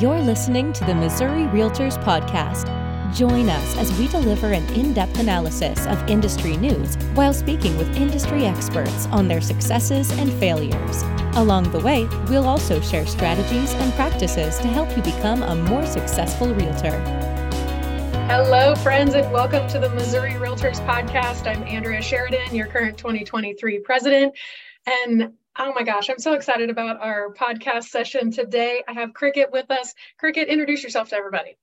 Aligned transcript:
You're 0.00 0.22
listening 0.22 0.72
to 0.72 0.84
the 0.86 0.94
Missouri 0.94 1.42
Realtors 1.42 2.02
Podcast. 2.02 2.64
Join 3.14 3.50
us 3.50 3.76
as 3.76 3.92
we 3.98 4.08
deliver 4.08 4.46
an 4.46 4.66
in 4.72 4.94
depth 4.94 5.18
analysis 5.18 5.86
of 5.86 6.08
industry 6.08 6.56
news 6.56 6.96
while 7.12 7.34
speaking 7.34 7.76
with 7.76 7.94
industry 7.98 8.46
experts 8.46 9.04
on 9.08 9.28
their 9.28 9.42
successes 9.42 10.10
and 10.12 10.32
failures. 10.40 11.02
Along 11.36 11.70
the 11.70 11.80
way, 11.80 12.08
we'll 12.30 12.48
also 12.48 12.80
share 12.80 13.04
strategies 13.04 13.74
and 13.74 13.92
practices 13.92 14.56
to 14.60 14.68
help 14.68 14.88
you 14.96 15.02
become 15.02 15.42
a 15.42 15.54
more 15.54 15.84
successful 15.84 16.54
realtor. 16.54 16.98
Hello, 18.26 18.74
friends, 18.76 19.12
and 19.12 19.30
welcome 19.30 19.68
to 19.68 19.78
the 19.78 19.90
Missouri 19.90 20.32
Realtors 20.32 20.80
Podcast. 20.86 21.46
I'm 21.46 21.62
Andrea 21.64 22.00
Sheridan, 22.00 22.54
your 22.54 22.68
current 22.68 22.96
2023 22.96 23.80
president. 23.80 24.34
And 25.04 25.34
Oh 25.62 25.74
my 25.74 25.82
gosh, 25.82 26.08
I'm 26.08 26.18
so 26.18 26.32
excited 26.32 26.70
about 26.70 27.02
our 27.02 27.34
podcast 27.34 27.84
session 27.84 28.30
today. 28.30 28.82
I 28.88 28.94
have 28.94 29.12
Cricket 29.12 29.52
with 29.52 29.70
us. 29.70 29.92
Cricket, 30.18 30.48
introduce 30.48 30.82
yourself 30.82 31.10
to 31.10 31.16
everybody. 31.16 31.58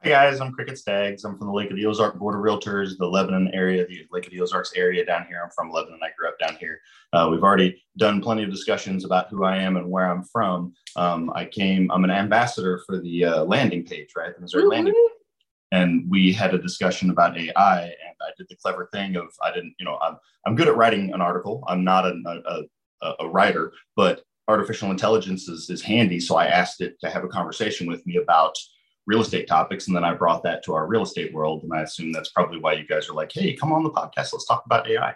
Hey 0.00 0.10
guys, 0.10 0.40
I'm 0.40 0.52
Cricket 0.52 0.78
Staggs. 0.78 1.24
I'm 1.24 1.36
from 1.36 1.48
the 1.48 1.52
Lake 1.52 1.68
of 1.68 1.76
the 1.76 1.84
Ozark 1.86 2.20
Board 2.20 2.36
of 2.36 2.40
Realtors, 2.40 2.96
the 2.96 3.06
Lebanon 3.06 3.50
area, 3.52 3.84
the 3.84 4.06
Lake 4.12 4.26
of 4.26 4.30
the 4.30 4.40
Ozarks 4.40 4.74
area 4.76 5.04
down 5.04 5.26
here. 5.26 5.40
I'm 5.42 5.50
from 5.50 5.72
Lebanon. 5.72 5.98
I 6.04 6.10
grew 6.16 6.28
up 6.28 6.38
down 6.38 6.54
here. 6.60 6.78
Uh, 7.12 7.30
we've 7.32 7.42
already 7.42 7.82
done 7.98 8.22
plenty 8.22 8.44
of 8.44 8.50
discussions 8.52 9.04
about 9.04 9.28
who 9.28 9.42
I 9.42 9.56
am 9.56 9.76
and 9.76 9.90
where 9.90 10.08
I'm 10.08 10.22
from. 10.22 10.72
Um, 10.94 11.32
I 11.34 11.44
came, 11.44 11.90
I'm 11.90 12.04
an 12.04 12.12
ambassador 12.12 12.80
for 12.86 13.00
the 13.00 13.24
uh, 13.24 13.44
landing 13.44 13.84
page, 13.84 14.10
right? 14.16 14.32
The 14.32 14.40
Missouri 14.40 14.62
mm-hmm. 14.62 14.70
landing 14.70 15.08
and 15.72 16.08
we 16.08 16.32
had 16.32 16.54
a 16.54 16.58
discussion 16.58 17.10
about 17.10 17.36
AI. 17.36 17.82
And 17.82 18.16
I 18.20 18.30
did 18.38 18.46
the 18.48 18.56
clever 18.56 18.88
thing 18.92 19.16
of 19.16 19.26
I 19.42 19.50
didn't, 19.50 19.74
you 19.80 19.84
know, 19.84 19.98
I'm 20.00 20.18
I'm 20.46 20.54
good 20.54 20.68
at 20.68 20.76
writing 20.76 21.12
an 21.12 21.20
article. 21.20 21.64
I'm 21.66 21.82
not 21.82 22.06
a, 22.06 22.14
a, 22.46 22.62
a 23.20 23.28
writer, 23.28 23.72
but 23.96 24.22
artificial 24.48 24.90
intelligence 24.90 25.48
is, 25.48 25.70
is 25.70 25.82
handy. 25.82 26.20
So 26.20 26.36
I 26.36 26.46
asked 26.46 26.80
it 26.80 26.98
to 27.00 27.10
have 27.10 27.24
a 27.24 27.28
conversation 27.28 27.86
with 27.86 28.04
me 28.06 28.16
about 28.16 28.56
real 29.06 29.20
estate 29.20 29.48
topics. 29.48 29.86
And 29.86 29.96
then 29.96 30.04
I 30.04 30.14
brought 30.14 30.42
that 30.44 30.64
to 30.64 30.74
our 30.74 30.86
real 30.86 31.02
estate 31.02 31.32
world. 31.32 31.62
And 31.62 31.72
I 31.72 31.82
assume 31.82 32.12
that's 32.12 32.30
probably 32.30 32.58
why 32.58 32.74
you 32.74 32.86
guys 32.86 33.08
are 33.08 33.14
like, 33.14 33.32
hey, 33.32 33.54
come 33.54 33.72
on 33.72 33.82
the 33.82 33.90
podcast. 33.90 34.32
Let's 34.32 34.46
talk 34.46 34.64
about 34.66 34.88
AI. 34.88 35.14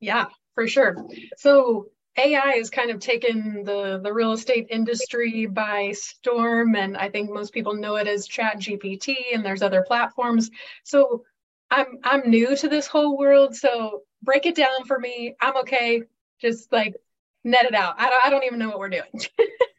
Yeah, 0.00 0.26
for 0.54 0.68
sure. 0.68 0.96
So 1.36 1.88
AI 2.16 2.56
has 2.56 2.70
kind 2.70 2.90
of 2.90 3.00
taken 3.00 3.64
the, 3.64 4.00
the 4.02 4.12
real 4.12 4.32
estate 4.32 4.68
industry 4.70 5.46
by 5.46 5.92
storm. 5.92 6.76
And 6.76 6.96
I 6.96 7.08
think 7.08 7.30
most 7.30 7.52
people 7.52 7.74
know 7.74 7.96
it 7.96 8.06
as 8.06 8.26
Chat 8.26 8.58
GPT, 8.58 9.16
and 9.34 9.44
there's 9.44 9.62
other 9.62 9.84
platforms. 9.86 10.50
So 10.84 11.24
I'm 11.70 11.98
I'm 12.02 12.30
new 12.30 12.56
to 12.56 12.68
this 12.68 12.86
whole 12.86 13.18
world. 13.18 13.54
So 13.54 14.02
break 14.22 14.46
it 14.46 14.56
down 14.56 14.84
for 14.86 14.98
me. 14.98 15.34
I'm 15.40 15.56
okay. 15.58 16.02
Just 16.40 16.72
like 16.72 16.94
net 17.44 17.64
it 17.64 17.74
out. 17.74 17.94
I 17.98 18.10
don't, 18.10 18.26
I 18.26 18.30
don't 18.30 18.44
even 18.44 18.58
know 18.58 18.68
what 18.68 18.78
we're 18.78 18.90
doing. 18.90 19.04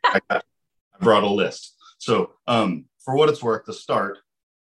I 0.29 0.41
brought 1.02 1.23
a 1.23 1.29
list. 1.29 1.75
So, 1.97 2.31
um, 2.47 2.85
for 3.03 3.15
what 3.15 3.29
it's 3.29 3.43
worth, 3.43 3.65
the 3.65 3.73
start, 3.73 4.19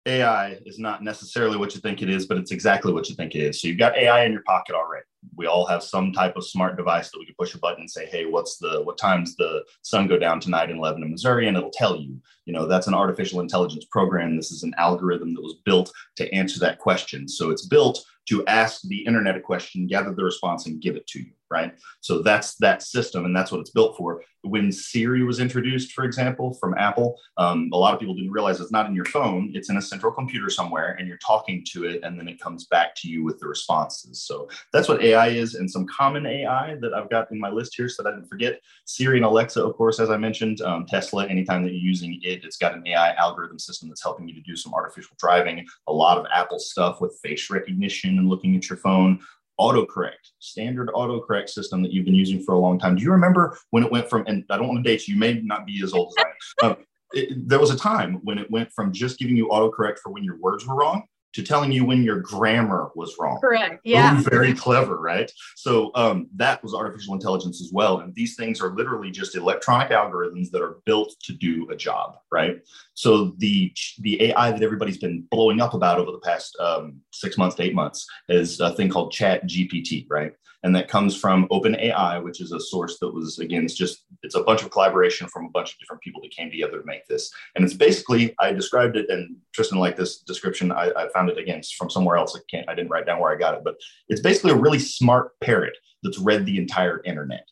AI 0.06 0.58
is 0.64 0.78
not 0.78 1.02
necessarily 1.02 1.56
what 1.56 1.74
you 1.74 1.80
think 1.80 2.02
it 2.02 2.08
is, 2.08 2.26
but 2.26 2.38
it's 2.38 2.50
exactly 2.50 2.92
what 2.92 3.08
you 3.08 3.14
think 3.14 3.34
it 3.34 3.40
is. 3.40 3.60
So 3.60 3.68
you've 3.68 3.78
got 3.78 3.96
AI 3.96 4.24
in 4.24 4.32
your 4.32 4.42
pocket 4.42 4.74
already. 4.74 5.04
We 5.36 5.46
all 5.46 5.66
have 5.66 5.82
some 5.82 6.12
type 6.12 6.36
of 6.36 6.46
smart 6.46 6.76
device 6.76 7.10
that 7.10 7.18
we 7.18 7.26
can 7.26 7.34
push 7.38 7.54
a 7.54 7.58
button 7.58 7.80
and 7.80 7.90
say, 7.90 8.06
"Hey, 8.06 8.24
what's 8.24 8.56
the 8.56 8.82
what 8.82 8.96
time's 8.96 9.36
the 9.36 9.64
sun 9.82 10.06
go 10.06 10.18
down 10.18 10.40
tonight 10.40 10.70
in 10.70 10.78
Lebanon, 10.78 11.10
Missouri?" 11.10 11.48
And 11.48 11.56
it'll 11.56 11.70
tell 11.70 11.96
you. 11.96 12.20
You 12.46 12.54
know, 12.54 12.66
that's 12.66 12.86
an 12.86 12.94
artificial 12.94 13.40
intelligence 13.40 13.84
program. 13.90 14.36
This 14.36 14.52
is 14.52 14.62
an 14.62 14.74
algorithm 14.78 15.34
that 15.34 15.42
was 15.42 15.56
built 15.66 15.92
to 16.16 16.32
answer 16.32 16.58
that 16.60 16.78
question. 16.78 17.28
So 17.28 17.50
it's 17.50 17.66
built 17.66 18.02
to 18.30 18.46
ask 18.46 18.80
the 18.82 19.04
internet 19.04 19.36
a 19.36 19.40
question, 19.40 19.86
gather 19.86 20.14
the 20.14 20.24
response, 20.24 20.66
and 20.66 20.80
give 20.80 20.96
it 20.96 21.06
to 21.08 21.18
you 21.18 21.32
right? 21.50 21.72
So 22.00 22.22
that's 22.22 22.56
that 22.56 22.82
system, 22.82 23.24
and 23.24 23.34
that's 23.34 23.50
what 23.50 23.60
it's 23.60 23.70
built 23.70 23.96
for. 23.96 24.22
When 24.42 24.70
Siri 24.70 25.24
was 25.24 25.40
introduced, 25.40 25.92
for 25.92 26.04
example, 26.04 26.54
from 26.54 26.74
Apple, 26.78 27.18
um, 27.36 27.70
a 27.72 27.76
lot 27.76 27.92
of 27.92 28.00
people 28.00 28.14
didn't 28.14 28.30
realize 28.30 28.60
it's 28.60 28.70
not 28.70 28.86
in 28.86 28.94
your 28.94 29.04
phone; 29.06 29.50
it's 29.54 29.70
in 29.70 29.76
a 29.76 29.82
central 29.82 30.12
computer 30.12 30.50
somewhere, 30.50 30.96
and 30.98 31.08
you're 31.08 31.18
talking 31.18 31.64
to 31.72 31.84
it, 31.84 32.00
and 32.02 32.18
then 32.18 32.28
it 32.28 32.40
comes 32.40 32.66
back 32.66 32.94
to 32.96 33.08
you 33.08 33.24
with 33.24 33.38
the 33.40 33.48
responses. 33.48 34.22
So 34.22 34.48
that's 34.72 34.88
what 34.88 35.02
AI 35.02 35.28
is, 35.28 35.54
and 35.54 35.70
some 35.70 35.86
common 35.86 36.26
AI 36.26 36.76
that 36.80 36.94
I've 36.94 37.10
got 37.10 37.30
in 37.30 37.40
my 37.40 37.50
list 37.50 37.74
here, 37.76 37.88
so 37.88 38.02
that 38.02 38.10
I 38.10 38.14
didn't 38.14 38.28
forget. 38.28 38.60
Siri 38.84 39.16
and 39.16 39.26
Alexa, 39.26 39.62
of 39.62 39.76
course, 39.76 40.00
as 40.00 40.10
I 40.10 40.16
mentioned, 40.16 40.60
um, 40.62 40.86
Tesla. 40.86 41.26
Anytime 41.26 41.62
that 41.64 41.70
you're 41.70 41.80
using 41.80 42.20
it, 42.22 42.44
it's 42.44 42.56
got 42.56 42.74
an 42.74 42.86
AI 42.86 43.14
algorithm 43.14 43.58
system 43.58 43.88
that's 43.88 44.02
helping 44.02 44.28
you 44.28 44.34
to 44.34 44.40
do 44.40 44.56
some 44.56 44.74
artificial 44.74 45.16
driving. 45.18 45.66
A 45.88 45.92
lot 45.92 46.18
of 46.18 46.26
Apple 46.32 46.58
stuff 46.58 47.00
with 47.00 47.18
face 47.22 47.50
recognition 47.50 48.18
and 48.18 48.28
looking 48.28 48.56
at 48.56 48.68
your 48.68 48.78
phone 48.78 49.20
autocorrect, 49.60 50.32
standard 50.38 50.88
autocorrect 50.88 51.48
system 51.48 51.82
that 51.82 51.92
you've 51.92 52.04
been 52.04 52.14
using 52.14 52.42
for 52.42 52.54
a 52.54 52.58
long 52.58 52.78
time. 52.78 52.96
Do 52.96 53.02
you 53.02 53.10
remember 53.10 53.58
when 53.70 53.82
it 53.82 53.90
went 53.90 54.08
from, 54.08 54.24
and 54.26 54.44
I 54.50 54.56
don't 54.56 54.68
want 54.68 54.84
to 54.84 54.88
date 54.88 55.08
you, 55.08 55.14
you 55.14 55.20
may 55.20 55.40
not 55.42 55.66
be 55.66 55.80
as 55.82 55.92
old 55.92 56.14
as 56.18 56.24
I 56.24 56.66
am. 56.66 56.70
Um, 56.72 56.76
it, 57.12 57.48
there 57.48 57.58
was 57.58 57.70
a 57.70 57.76
time 57.76 58.20
when 58.22 58.38
it 58.38 58.50
went 58.50 58.70
from 58.72 58.92
just 58.92 59.18
giving 59.18 59.36
you 59.36 59.48
autocorrect 59.48 59.98
for 60.02 60.10
when 60.10 60.24
your 60.24 60.38
words 60.38 60.66
were 60.66 60.76
wrong 60.76 61.04
to 61.34 61.42
telling 61.42 61.70
you 61.70 61.84
when 61.84 62.02
your 62.02 62.20
grammar 62.20 62.90
was 62.94 63.14
wrong. 63.18 63.38
Correct. 63.40 63.80
Yeah. 63.84 64.20
very 64.22 64.54
clever, 64.54 64.98
right? 64.98 65.30
So 65.56 65.90
um, 65.94 66.28
that 66.36 66.62
was 66.62 66.74
artificial 66.74 67.14
intelligence 67.14 67.60
as 67.60 67.70
well. 67.72 68.00
And 68.00 68.14
these 68.14 68.34
things 68.34 68.60
are 68.60 68.74
literally 68.74 69.10
just 69.10 69.36
electronic 69.36 69.90
algorithms 69.90 70.50
that 70.50 70.62
are 70.62 70.78
built 70.84 71.14
to 71.24 71.32
do 71.32 71.68
a 71.70 71.76
job, 71.76 72.16
right? 72.32 72.60
So 72.94 73.34
the 73.38 73.72
the 74.00 74.30
AI 74.30 74.50
that 74.50 74.62
everybody's 74.62 74.98
been 74.98 75.24
blowing 75.30 75.60
up 75.60 75.74
about 75.74 75.98
over 75.98 76.12
the 76.12 76.20
past 76.20 76.56
um, 76.60 77.00
six 77.12 77.36
months 77.36 77.56
to 77.56 77.62
eight 77.62 77.74
months 77.74 78.06
is 78.28 78.60
a 78.60 78.74
thing 78.74 78.88
called 78.88 79.12
Chat 79.12 79.46
GPT, 79.46 80.06
right? 80.08 80.32
And 80.62 80.74
that 80.74 80.88
comes 80.88 81.16
from 81.16 81.46
OpenAI, 81.48 82.22
which 82.22 82.40
is 82.40 82.52
a 82.52 82.60
source 82.60 82.98
that 82.98 83.12
was 83.12 83.38
again, 83.38 83.64
it's 83.64 83.74
just 83.74 84.04
it's 84.22 84.34
a 84.34 84.42
bunch 84.42 84.62
of 84.62 84.70
collaboration 84.70 85.28
from 85.28 85.46
a 85.46 85.50
bunch 85.50 85.72
of 85.72 85.78
different 85.78 86.02
people 86.02 86.20
that 86.22 86.32
came 86.32 86.50
together 86.50 86.80
to 86.80 86.86
make 86.86 87.06
this. 87.06 87.30
And 87.54 87.64
it's 87.64 87.74
basically 87.74 88.34
I 88.38 88.52
described 88.52 88.96
it, 88.96 89.08
and 89.08 89.36
Tristan 89.52 89.78
liked 89.78 89.98
this 89.98 90.18
description. 90.18 90.72
I, 90.72 90.90
I 90.96 91.08
found 91.10 91.30
it 91.30 91.38
again 91.38 91.62
from 91.76 91.90
somewhere 91.90 92.16
else. 92.16 92.36
I 92.36 92.40
can't 92.50 92.68
I 92.68 92.74
didn't 92.74 92.90
write 92.90 93.06
down 93.06 93.20
where 93.20 93.32
I 93.32 93.36
got 93.36 93.54
it, 93.54 93.62
but 93.64 93.76
it's 94.08 94.20
basically 94.20 94.52
a 94.52 94.56
really 94.56 94.78
smart 94.78 95.38
parrot 95.40 95.76
that's 96.02 96.18
read 96.18 96.46
the 96.46 96.58
entire 96.58 97.02
internet. 97.04 97.46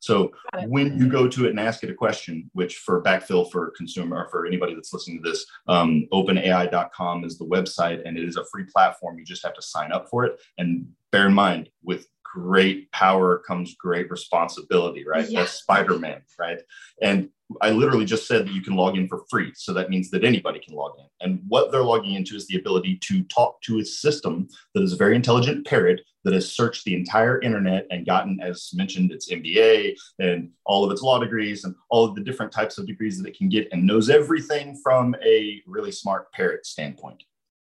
So 0.00 0.32
when 0.66 0.96
you 0.96 1.08
go 1.08 1.28
to 1.28 1.46
it 1.46 1.50
and 1.50 1.60
ask 1.60 1.82
it 1.82 1.90
a 1.90 1.94
question, 1.94 2.50
which 2.54 2.76
for 2.76 3.02
backfill 3.02 3.50
for 3.50 3.72
consumer 3.76 4.16
or 4.16 4.28
for 4.28 4.46
anybody 4.46 4.74
that's 4.74 4.92
listening 4.92 5.22
to 5.22 5.30
this, 5.30 5.44
um, 5.66 6.06
openai.com 6.12 7.24
is 7.24 7.38
the 7.38 7.44
website 7.44 8.06
and 8.06 8.16
it 8.16 8.24
is 8.24 8.36
a 8.36 8.44
free 8.46 8.64
platform. 8.64 9.18
You 9.18 9.24
just 9.24 9.44
have 9.44 9.54
to 9.54 9.62
sign 9.62 9.92
up 9.92 10.08
for 10.08 10.24
it. 10.24 10.40
And 10.56 10.88
bear 11.10 11.26
in 11.26 11.34
mind, 11.34 11.70
with 11.82 12.06
great 12.34 12.90
power 12.92 13.38
comes 13.38 13.74
great 13.74 14.10
responsibility, 14.10 15.04
right? 15.06 15.28
Yeah. 15.28 15.40
That's 15.40 15.52
Spider 15.52 15.98
Man, 15.98 16.22
right? 16.38 16.60
And 17.02 17.30
I 17.62 17.70
literally 17.70 18.04
just 18.04 18.26
said 18.26 18.46
that 18.46 18.52
you 18.52 18.60
can 18.60 18.76
log 18.76 18.96
in 18.96 19.08
for 19.08 19.24
free. 19.30 19.52
So 19.54 19.72
that 19.72 19.88
means 19.88 20.10
that 20.10 20.24
anybody 20.24 20.60
can 20.60 20.74
log 20.74 20.92
in. 20.98 21.06
And 21.20 21.40
what 21.48 21.72
they're 21.72 21.82
logging 21.82 22.14
into 22.14 22.36
is 22.36 22.46
the 22.46 22.58
ability 22.58 22.98
to 23.04 23.22
talk 23.24 23.60
to 23.62 23.78
a 23.78 23.84
system 23.84 24.48
that 24.74 24.82
is 24.82 24.92
a 24.92 24.96
very 24.96 25.16
intelligent 25.16 25.66
parrot 25.66 26.02
that 26.24 26.34
has 26.34 26.52
searched 26.52 26.84
the 26.84 26.94
entire 26.94 27.40
internet 27.40 27.86
and 27.90 28.04
gotten, 28.04 28.38
as 28.42 28.70
mentioned, 28.74 29.12
its 29.12 29.30
MBA 29.32 29.94
and 30.18 30.50
all 30.66 30.84
of 30.84 30.92
its 30.92 31.00
law 31.00 31.18
degrees 31.18 31.64
and 31.64 31.74
all 31.88 32.04
of 32.04 32.14
the 32.14 32.20
different 32.20 32.52
types 32.52 32.76
of 32.76 32.86
degrees 32.86 33.18
that 33.18 33.28
it 33.28 33.38
can 33.38 33.48
get 33.48 33.68
and 33.72 33.86
knows 33.86 34.10
everything 34.10 34.78
from 34.82 35.14
a 35.24 35.62
really 35.66 35.92
smart 35.92 36.30
parrot 36.32 36.66
standpoint. 36.66 37.22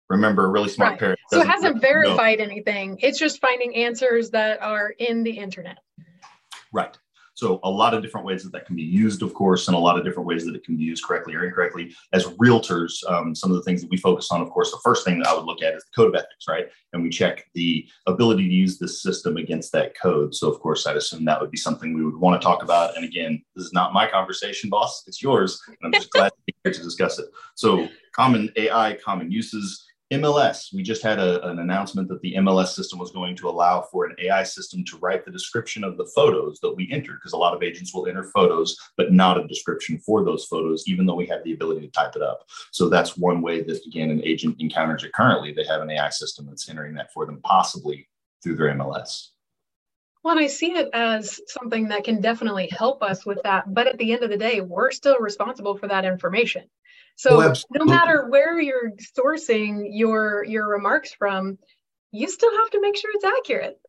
Remember, 0.10 0.46
a 0.46 0.50
really 0.50 0.70
smart 0.70 0.92
right. 0.92 1.00
parrot. 1.00 1.20
So 1.30 1.42
it 1.42 1.48
hasn't 1.48 1.82
verified 1.82 2.40
know. 2.40 2.46
anything. 2.46 2.98
It's 3.02 3.18
just 3.18 3.42
finding 3.42 3.76
answers 3.76 4.30
that 4.32 4.62
are 4.62 4.90
in 5.00 5.24
the 5.24 5.32
internet. 5.32 5.80
Right. 6.72 6.96
So 7.36 7.60
a 7.64 7.70
lot 7.70 7.94
of 7.94 8.02
different 8.02 8.26
ways 8.26 8.44
that 8.44 8.54
that 8.54 8.66
can 8.66 8.78
be 8.78 8.82
used, 8.82 9.22
of 9.22 9.34
course, 9.34 9.68
and 9.68 9.76
a 9.76 9.80
lot 9.80 9.98
of 9.98 10.06
different 10.06 10.26
ways 10.26 10.46
that 10.46 10.56
it 10.56 10.64
can 10.64 10.78
be 10.78 10.84
used 10.84 11.04
correctly 11.04 11.36
or 11.36 11.44
incorrectly. 11.44 11.94
As 12.14 12.26
realtors, 12.38 12.94
um, 13.10 13.36
some 13.36 13.52
of 13.52 13.58
the 13.58 13.64
things 13.64 13.82
that 13.82 13.90
we 13.90 13.98
focus 13.98 14.30
on, 14.32 14.40
of 14.40 14.50
course, 14.50 14.72
the 14.72 14.80
first 14.82 15.04
thing 15.04 15.20
that 15.20 15.28
I 15.28 15.36
would 15.36 15.44
look 15.44 15.62
at 15.62 15.74
is 15.74 15.84
the 15.84 15.92
code 16.02 16.08
of 16.08 16.16
ethics, 16.16 16.46
right? 16.48 16.68
And 16.94 17.04
we 17.04 17.10
check 17.10 17.46
the 17.54 17.86
ability 18.08 18.48
to 18.48 18.54
use 18.54 18.80
this 18.80 19.04
system 19.04 19.36
against 19.36 19.74
that 19.74 20.00
code. 20.00 20.34
So 20.34 20.50
of 20.50 20.62
course, 20.62 20.88
I'd 20.88 20.96
assume 20.96 21.26
that 21.26 21.42
would 21.42 21.52
be 21.52 21.58
something 21.58 21.94
we 21.94 22.06
would 22.06 22.16
want 22.16 22.42
to 22.42 22.46
talk 22.46 22.64
about. 22.64 22.96
And 22.96 23.04
again, 23.04 23.44
this 23.54 23.66
is 23.66 23.74
not 23.74 23.92
my 23.92 24.10
conversation, 24.10 24.70
boss. 24.70 25.04
It's 25.06 25.22
yours. 25.22 25.62
And 25.68 25.78
I'm 25.84 25.92
just 25.92 26.12
glad 26.12 26.30
to 26.30 26.38
be 26.48 26.56
here 26.64 26.72
to 26.72 26.82
discuss 26.82 27.20
it. 27.20 27.26
So 27.56 27.90
common 28.14 28.50
AI, 28.56 28.98
common 29.04 29.30
uses, 29.30 29.85
MLS, 30.14 30.72
we 30.72 30.84
just 30.84 31.02
had 31.02 31.18
a, 31.18 31.44
an 31.48 31.58
announcement 31.58 32.08
that 32.10 32.22
the 32.22 32.36
MLS 32.36 32.76
system 32.76 33.00
was 33.00 33.12
going 33.12 33.36
to 33.38 33.50
allow 33.50 33.82
for 33.82 34.06
an 34.06 34.16
AI 34.20 34.44
system 34.44 34.86
to 34.86 34.98
write 34.98 35.26
the 35.26 35.32
description 35.32 35.84
of 35.84 35.98
the 35.98 36.06
photos 36.06 36.60
that 36.60 36.76
we 36.76 36.88
entered, 36.92 37.16
because 37.16 37.34
a 37.34 37.38
lot 37.38 37.56
of 37.56 37.64
agents 37.64 37.92
will 37.92 38.08
enter 38.08 38.24
photos, 38.24 38.78
but 38.98 39.12
not 39.12 39.40
a 39.40 39.48
description 39.48 39.98
for 39.98 40.24
those 40.24 40.46
photos, 40.46 40.84
even 40.88 41.08
though 41.08 41.16
we 41.16 41.26
have 41.26 41.44
the 41.44 41.54
ability 41.54 41.82
to 41.82 41.92
type 41.92 42.16
it 42.16 42.22
up. 42.22 42.46
So 42.72 42.88
that's 42.88 43.18
one 43.18 43.42
way 43.42 43.64
that, 43.64 43.86
again, 43.88 44.12
an 44.12 44.22
agent 44.24 44.58
encounters 44.60 45.04
it 45.04 45.14
currently. 45.14 45.54
They 45.54 45.66
have 45.66 45.82
an 45.82 45.90
AI 45.90 46.10
system 46.10 46.46
that's 46.46 46.70
entering 46.70 46.94
that 46.96 47.12
for 47.12 47.26
them, 47.26 47.42
possibly 47.44 48.08
through 48.44 48.58
their 48.58 48.76
MLS. 48.76 49.30
Well, 50.24 50.38
I 50.38 50.48
see 50.48 50.72
it 50.72 50.90
as 50.94 51.40
something 51.48 51.88
that 51.90 52.04
can 52.04 52.22
definitely 52.22 52.68
help 52.72 53.02
us 53.02 53.26
with 53.26 53.42
that. 53.44 53.74
But 53.74 53.88
at 53.88 53.98
the 53.98 54.12
end 54.12 54.24
of 54.24 54.30
the 54.30 54.38
day, 54.38 54.62
we're 54.62 54.92
still 54.92 55.18
responsible 55.20 55.78
for 55.78 55.88
that 55.88 56.06
information. 56.06 56.64
So 57.16 57.42
oh, 57.42 57.54
no 57.72 57.86
matter 57.86 58.28
where 58.30 58.60
you're 58.60 58.92
sourcing 59.18 59.88
your 59.90 60.44
your 60.44 60.68
remarks 60.68 61.14
from, 61.14 61.58
you 62.12 62.30
still 62.30 62.56
have 62.58 62.70
to 62.72 62.82
make 62.82 62.98
sure 62.98 63.12
it's 63.14 63.26
accurate. 63.26 63.80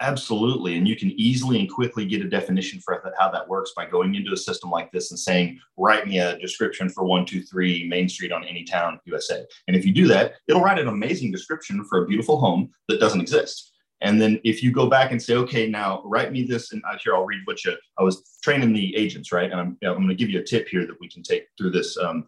Absolutely. 0.00 0.76
And 0.76 0.88
you 0.88 0.96
can 0.96 1.12
easily 1.12 1.60
and 1.60 1.70
quickly 1.70 2.04
get 2.04 2.22
a 2.22 2.28
definition 2.28 2.80
for 2.80 3.00
how 3.16 3.30
that 3.30 3.48
works 3.48 3.72
by 3.76 3.86
going 3.86 4.16
into 4.16 4.32
a 4.32 4.36
system 4.36 4.68
like 4.68 4.90
this 4.90 5.12
and 5.12 5.18
saying, 5.18 5.60
write 5.76 6.08
me 6.08 6.18
a 6.18 6.36
description 6.40 6.88
for 6.88 7.04
123 7.04 7.88
Main 7.88 8.08
Street 8.08 8.32
on 8.32 8.42
any 8.44 8.64
town, 8.64 8.98
USA. 9.04 9.44
And 9.68 9.76
if 9.76 9.86
you 9.86 9.92
do 9.92 10.08
that, 10.08 10.34
it'll 10.48 10.60
write 10.60 10.80
an 10.80 10.88
amazing 10.88 11.30
description 11.30 11.84
for 11.84 12.02
a 12.02 12.06
beautiful 12.06 12.40
home 12.40 12.72
that 12.88 12.98
doesn't 12.98 13.20
exist. 13.20 13.72
And 14.00 14.20
then 14.20 14.40
if 14.42 14.60
you 14.64 14.72
go 14.72 14.88
back 14.88 15.12
and 15.12 15.22
say, 15.22 15.34
okay, 15.36 15.68
now 15.68 16.02
write 16.04 16.32
me 16.32 16.42
this, 16.42 16.72
and 16.72 16.82
here 17.04 17.14
I'll 17.14 17.24
read 17.24 17.42
what 17.44 17.64
you, 17.64 17.76
I 17.96 18.02
was 18.02 18.38
training 18.42 18.72
the 18.72 18.96
agents, 18.96 19.30
right? 19.30 19.52
And 19.52 19.60
I'm, 19.60 19.78
I'm 19.84 19.94
going 19.94 20.08
to 20.08 20.16
give 20.16 20.30
you 20.30 20.40
a 20.40 20.44
tip 20.44 20.66
here 20.66 20.84
that 20.84 21.00
we 21.00 21.08
can 21.08 21.22
take 21.22 21.46
through 21.56 21.70
this. 21.70 21.96
Um, 21.96 22.26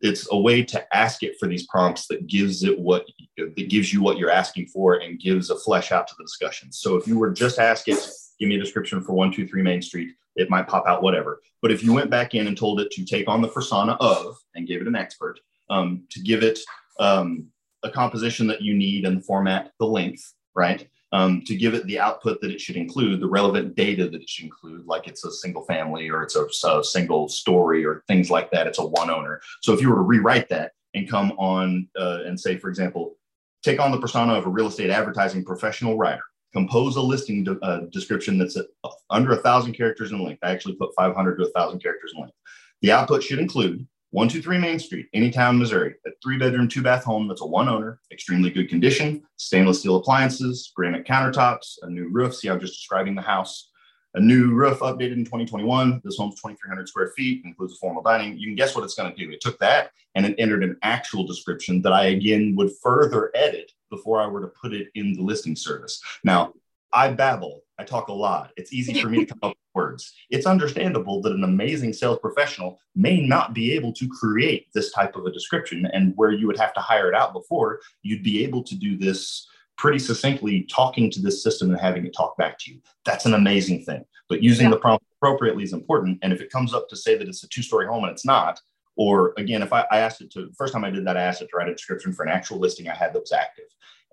it's 0.00 0.26
a 0.30 0.38
way 0.38 0.62
to 0.62 0.96
ask 0.96 1.22
it 1.22 1.36
for 1.38 1.46
these 1.46 1.66
prompts 1.66 2.06
that 2.06 2.26
gives 2.26 2.62
it 2.62 2.78
what 2.78 3.04
that 3.36 3.68
gives 3.68 3.92
you 3.92 4.02
what 4.02 4.18
you're 4.18 4.30
asking 4.30 4.66
for 4.66 4.94
and 4.94 5.20
gives 5.20 5.50
a 5.50 5.56
flesh 5.56 5.92
out 5.92 6.06
to 6.08 6.14
the 6.16 6.24
discussion. 6.24 6.72
So 6.72 6.96
if 6.96 7.06
you 7.06 7.18
were 7.18 7.30
just 7.30 7.58
ask 7.58 7.88
it, 7.88 7.98
give 8.38 8.48
me 8.48 8.56
a 8.56 8.60
description 8.60 9.02
for 9.02 9.12
one 9.12 9.32
two 9.32 9.46
three 9.46 9.62
Main 9.62 9.82
Street, 9.82 10.10
it 10.36 10.50
might 10.50 10.68
pop 10.68 10.86
out 10.86 11.02
whatever. 11.02 11.40
But 11.62 11.70
if 11.70 11.82
you 11.82 11.92
went 11.92 12.10
back 12.10 12.34
in 12.34 12.46
and 12.46 12.56
told 12.56 12.80
it 12.80 12.90
to 12.92 13.04
take 13.04 13.28
on 13.28 13.42
the 13.42 13.48
persona 13.48 13.92
of 14.00 14.36
and 14.54 14.66
gave 14.66 14.80
it 14.80 14.88
an 14.88 14.96
expert, 14.96 15.38
um, 15.68 16.04
to 16.10 16.20
give 16.20 16.42
it 16.42 16.58
um, 16.98 17.46
a 17.82 17.90
composition 17.90 18.46
that 18.46 18.62
you 18.62 18.74
need 18.74 19.04
and 19.04 19.18
the 19.18 19.22
format, 19.22 19.72
the 19.78 19.86
length, 19.86 20.32
right? 20.54 20.88
Um, 21.12 21.42
to 21.46 21.56
give 21.56 21.74
it 21.74 21.84
the 21.86 21.98
output 21.98 22.40
that 22.40 22.50
it 22.50 22.60
should 22.60 22.76
include, 22.76 23.20
the 23.20 23.28
relevant 23.28 23.74
data 23.74 24.08
that 24.08 24.22
it 24.22 24.28
should 24.28 24.44
include, 24.44 24.86
like 24.86 25.08
it's 25.08 25.24
a 25.24 25.32
single 25.32 25.64
family 25.64 26.08
or 26.08 26.22
it's 26.22 26.36
a, 26.36 26.46
a 26.68 26.84
single 26.84 27.28
story 27.28 27.84
or 27.84 28.04
things 28.06 28.30
like 28.30 28.50
that. 28.52 28.66
It's 28.66 28.78
a 28.78 28.86
one 28.86 29.10
owner. 29.10 29.40
So 29.60 29.72
if 29.72 29.80
you 29.80 29.90
were 29.90 29.96
to 29.96 30.02
rewrite 30.02 30.48
that 30.50 30.72
and 30.94 31.08
come 31.08 31.32
on 31.32 31.88
uh, 31.98 32.20
and 32.24 32.38
say, 32.38 32.56
for 32.56 32.68
example, 32.68 33.16
take 33.62 33.80
on 33.80 33.90
the 33.90 34.00
persona 34.00 34.34
of 34.34 34.46
a 34.46 34.50
real 34.50 34.68
estate 34.68 34.90
advertising 34.90 35.44
professional 35.44 35.96
writer, 35.96 36.22
compose 36.52 36.96
a 36.96 37.02
listing 37.02 37.44
de- 37.44 37.58
uh, 37.60 37.80
description 37.92 38.38
that's 38.38 38.56
a, 38.56 38.64
under 39.10 39.32
a 39.32 39.42
thousand 39.42 39.72
characters 39.72 40.12
in 40.12 40.22
length. 40.22 40.40
I 40.42 40.50
actually 40.50 40.76
put 40.76 40.94
500 40.96 41.36
to 41.36 41.46
a 41.46 41.50
thousand 41.50 41.80
characters 41.80 42.12
in 42.14 42.22
length. 42.22 42.36
The 42.82 42.92
output 42.92 43.22
should 43.22 43.40
include 43.40 43.86
123 44.12 44.58
Main 44.58 44.78
Street, 44.78 45.06
Anytown, 45.14 45.56
Missouri, 45.56 45.94
a 46.04 46.10
three 46.22 46.36
bedroom, 46.36 46.66
two 46.66 46.82
bath 46.82 47.04
home 47.04 47.28
that's 47.28 47.42
a 47.42 47.46
one 47.46 47.68
owner, 47.68 48.00
extremely 48.10 48.50
good 48.50 48.68
condition, 48.68 49.22
stainless 49.36 49.80
steel 49.80 49.96
appliances, 49.96 50.72
granite 50.74 51.06
countertops, 51.06 51.76
a 51.82 51.90
new 51.90 52.08
roof. 52.10 52.34
See, 52.34 52.48
I'm 52.48 52.58
just 52.58 52.74
describing 52.74 53.14
the 53.14 53.22
house. 53.22 53.68
A 54.14 54.20
new 54.20 54.52
roof 54.52 54.80
updated 54.80 55.12
in 55.12 55.24
2021. 55.24 56.00
This 56.02 56.16
home's 56.16 56.34
2,300 56.40 56.88
square 56.88 57.12
feet, 57.16 57.42
includes 57.44 57.74
a 57.74 57.76
formal 57.76 58.02
dining. 58.02 58.36
You 58.36 58.48
can 58.48 58.56
guess 58.56 58.74
what 58.74 58.82
it's 58.82 58.94
going 58.94 59.14
to 59.14 59.16
do. 59.16 59.30
It 59.30 59.40
took 59.40 59.56
that 59.60 59.92
and 60.16 60.26
it 60.26 60.34
entered 60.38 60.64
an 60.64 60.76
actual 60.82 61.24
description 61.24 61.80
that 61.82 61.92
I 61.92 62.06
again 62.06 62.56
would 62.56 62.72
further 62.82 63.30
edit 63.36 63.70
before 63.88 64.20
I 64.20 64.26
were 64.26 64.40
to 64.40 64.48
put 64.48 64.72
it 64.72 64.88
in 64.96 65.12
the 65.12 65.22
listing 65.22 65.54
service. 65.54 66.02
Now, 66.24 66.54
I 66.92 67.10
babble, 67.10 67.62
I 67.78 67.84
talk 67.84 68.08
a 68.08 68.12
lot. 68.12 68.52
It's 68.56 68.72
easy 68.72 69.00
for 69.00 69.08
me 69.08 69.24
to 69.24 69.26
come 69.32 69.38
up 69.42 69.50
with 69.50 69.74
words. 69.74 70.12
It's 70.28 70.46
understandable 70.46 71.22
that 71.22 71.32
an 71.32 71.44
amazing 71.44 71.92
sales 71.92 72.18
professional 72.20 72.78
may 72.94 73.20
not 73.20 73.54
be 73.54 73.72
able 73.72 73.92
to 73.94 74.08
create 74.08 74.66
this 74.74 74.92
type 74.92 75.16
of 75.16 75.24
a 75.24 75.32
description. 75.32 75.86
And 75.92 76.12
where 76.16 76.32
you 76.32 76.46
would 76.46 76.58
have 76.58 76.74
to 76.74 76.80
hire 76.80 77.08
it 77.08 77.14
out 77.14 77.32
before, 77.32 77.80
you'd 78.02 78.22
be 78.22 78.44
able 78.44 78.62
to 78.64 78.74
do 78.74 78.98
this 78.98 79.46
pretty 79.78 79.98
succinctly, 79.98 80.62
talking 80.70 81.10
to 81.10 81.22
this 81.22 81.42
system 81.42 81.70
and 81.70 81.80
having 81.80 82.04
it 82.04 82.14
talk 82.14 82.36
back 82.36 82.58
to 82.58 82.70
you. 82.70 82.80
That's 83.06 83.24
an 83.24 83.32
amazing 83.32 83.84
thing. 83.84 84.04
But 84.28 84.42
using 84.42 84.66
yeah. 84.66 84.72
the 84.72 84.80
prompt 84.80 85.04
appropriately 85.16 85.64
is 85.64 85.72
important. 85.72 86.18
And 86.22 86.34
if 86.34 86.42
it 86.42 86.50
comes 86.50 86.74
up 86.74 86.88
to 86.90 86.96
say 86.96 87.16
that 87.16 87.28
it's 87.28 87.44
a 87.44 87.48
two 87.48 87.62
story 87.62 87.86
home 87.86 88.04
and 88.04 88.12
it's 88.12 88.26
not, 88.26 88.60
or 88.96 89.32
again, 89.38 89.62
if 89.62 89.72
I, 89.72 89.86
I 89.90 90.00
asked 90.00 90.20
it 90.20 90.30
to, 90.32 90.50
first 90.58 90.74
time 90.74 90.84
I 90.84 90.90
did 90.90 91.06
that, 91.06 91.16
I 91.16 91.22
asked 91.22 91.40
it 91.40 91.48
to 91.50 91.56
write 91.56 91.68
a 91.68 91.72
description 91.72 92.12
for 92.12 92.24
an 92.24 92.30
actual 92.30 92.58
listing 92.58 92.88
I 92.90 92.94
had 92.94 93.14
that 93.14 93.20
was 93.20 93.32
active 93.32 93.64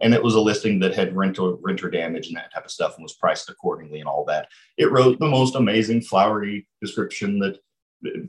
and 0.01 0.13
it 0.13 0.23
was 0.23 0.35
a 0.35 0.41
listing 0.41 0.79
that 0.79 0.95
had 0.95 1.15
rental 1.15 1.57
renter 1.61 1.89
damage 1.89 2.27
and 2.27 2.37
that 2.37 2.53
type 2.53 2.65
of 2.65 2.71
stuff 2.71 2.95
and 2.95 3.03
was 3.03 3.13
priced 3.13 3.49
accordingly 3.49 3.99
and 3.99 4.07
all 4.07 4.25
that. 4.25 4.47
It 4.77 4.91
wrote 4.91 5.19
the 5.19 5.27
most 5.27 5.55
amazing 5.55 6.01
flowery 6.01 6.67
description 6.81 7.39
that 7.39 7.59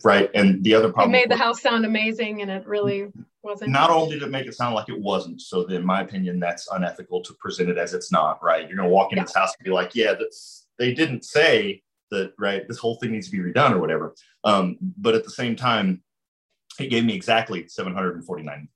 right 0.03 0.31
and 0.35 0.65
the 0.65 0.75
other 0.75 0.91
problem 0.91 1.15
it 1.15 1.19
made 1.19 1.31
the 1.31 1.37
house 1.37 1.61
sound 1.61 1.85
amazing 1.85 2.41
and 2.41 2.50
it 2.50 2.67
really 2.67 3.09
wasn't 3.43 3.70
not 3.70 3.91
only 3.91 4.15
did 4.15 4.23
it 4.23 4.31
make 4.31 4.47
it 4.47 4.55
sound 4.55 4.75
like 4.75 4.88
it 4.88 4.99
wasn't 4.99 5.41
so 5.41 5.67
in 5.67 5.85
my 5.85 6.00
opinion 6.00 6.41
that's 6.41 6.69
unethical 6.73 7.20
to 7.20 7.35
present 7.35 7.69
it 7.69 7.76
as 7.76 7.93
it's 7.93 8.11
not 8.11 8.43
right 8.43 8.67
you're 8.67 8.76
going 8.76 8.88
to 8.88 8.94
walk 8.94 9.12
in 9.12 9.19
yeah. 9.19 9.23
its 9.23 9.35
house 9.35 9.55
and 9.59 9.65
be 9.65 9.70
like 9.70 9.94
yeah 9.94 10.15
that's, 10.15 10.67
they 10.79 10.94
didn't 10.94 11.23
say 11.23 11.82
that 12.11 12.32
right 12.38 12.67
this 12.67 12.79
whole 12.79 12.94
thing 12.97 13.12
needs 13.12 13.29
to 13.29 13.32
be 13.32 13.53
redone 13.53 13.73
or 13.73 13.79
whatever 13.79 14.15
um, 14.44 14.79
but 14.97 15.15
at 15.15 15.23
the 15.23 15.31
same 15.31 15.55
time 15.55 16.03
it 16.81 16.88
gave 16.88 17.05
me 17.05 17.15
exactly 17.15 17.69
749 17.69 18.69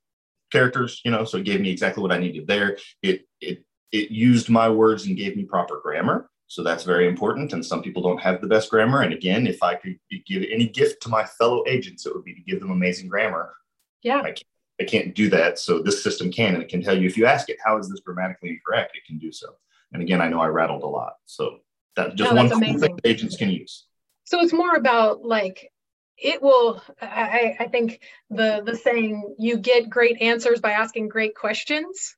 characters, 0.52 1.00
you 1.04 1.10
know, 1.10 1.24
so 1.24 1.38
it 1.38 1.44
gave 1.44 1.60
me 1.60 1.70
exactly 1.70 2.02
what 2.02 2.12
I 2.12 2.18
needed 2.18 2.46
there. 2.46 2.76
It 3.02 3.26
it 3.40 3.64
it 3.90 4.10
used 4.10 4.48
my 4.48 4.68
words 4.68 5.06
and 5.06 5.16
gave 5.16 5.36
me 5.36 5.44
proper 5.44 5.80
grammar. 5.82 6.30
So 6.46 6.62
that's 6.62 6.84
very 6.84 7.08
important. 7.08 7.54
And 7.54 7.64
some 7.64 7.82
people 7.82 8.02
don't 8.02 8.20
have 8.20 8.42
the 8.42 8.46
best 8.46 8.68
grammar. 8.70 9.02
And 9.02 9.14
again, 9.14 9.46
if 9.46 9.62
I 9.62 9.74
could 9.74 9.98
give 10.26 10.42
any 10.50 10.66
gift 10.66 11.02
to 11.02 11.08
my 11.08 11.24
fellow 11.24 11.64
agents, 11.66 12.04
it 12.04 12.14
would 12.14 12.24
be 12.24 12.34
to 12.34 12.42
give 12.42 12.60
them 12.60 12.70
amazing 12.70 13.08
grammar. 13.08 13.54
Yeah. 14.02 14.20
I 14.20 14.32
can't, 14.32 14.44
I 14.78 14.84
can't 14.84 15.14
do 15.14 15.30
that. 15.30 15.58
So 15.58 15.80
this 15.80 16.02
system 16.02 16.30
can, 16.30 16.52
and 16.54 16.62
it 16.62 16.68
can 16.68 16.82
tell 16.82 16.96
you 16.96 17.06
if 17.06 17.16
you 17.16 17.24
ask 17.24 17.48
it, 17.48 17.56
how 17.64 17.78
is 17.78 17.88
this 17.88 18.00
grammatically 18.00 18.50
incorrect? 18.50 18.96
It 18.96 19.06
can 19.06 19.18
do 19.18 19.32
so. 19.32 19.46
And 19.94 20.02
again, 20.02 20.20
I 20.20 20.28
know 20.28 20.40
I 20.40 20.48
rattled 20.48 20.82
a 20.82 20.86
lot. 20.86 21.14
So 21.24 21.60
that's 21.96 22.14
just 22.14 22.34
one 22.34 22.50
cool 22.50 22.60
thing 22.60 22.98
agents 23.04 23.36
can 23.36 23.48
use. 23.48 23.86
So 24.24 24.40
it's 24.40 24.52
more 24.52 24.74
about 24.76 25.24
like 25.24 25.71
it 26.18 26.42
will 26.42 26.82
I, 27.00 27.56
I 27.58 27.68
think 27.68 28.00
the 28.30 28.62
the 28.64 28.76
saying 28.76 29.34
you 29.38 29.58
get 29.58 29.90
great 29.90 30.20
answers 30.20 30.60
by 30.60 30.72
asking 30.72 31.08
great 31.08 31.34
questions 31.34 32.16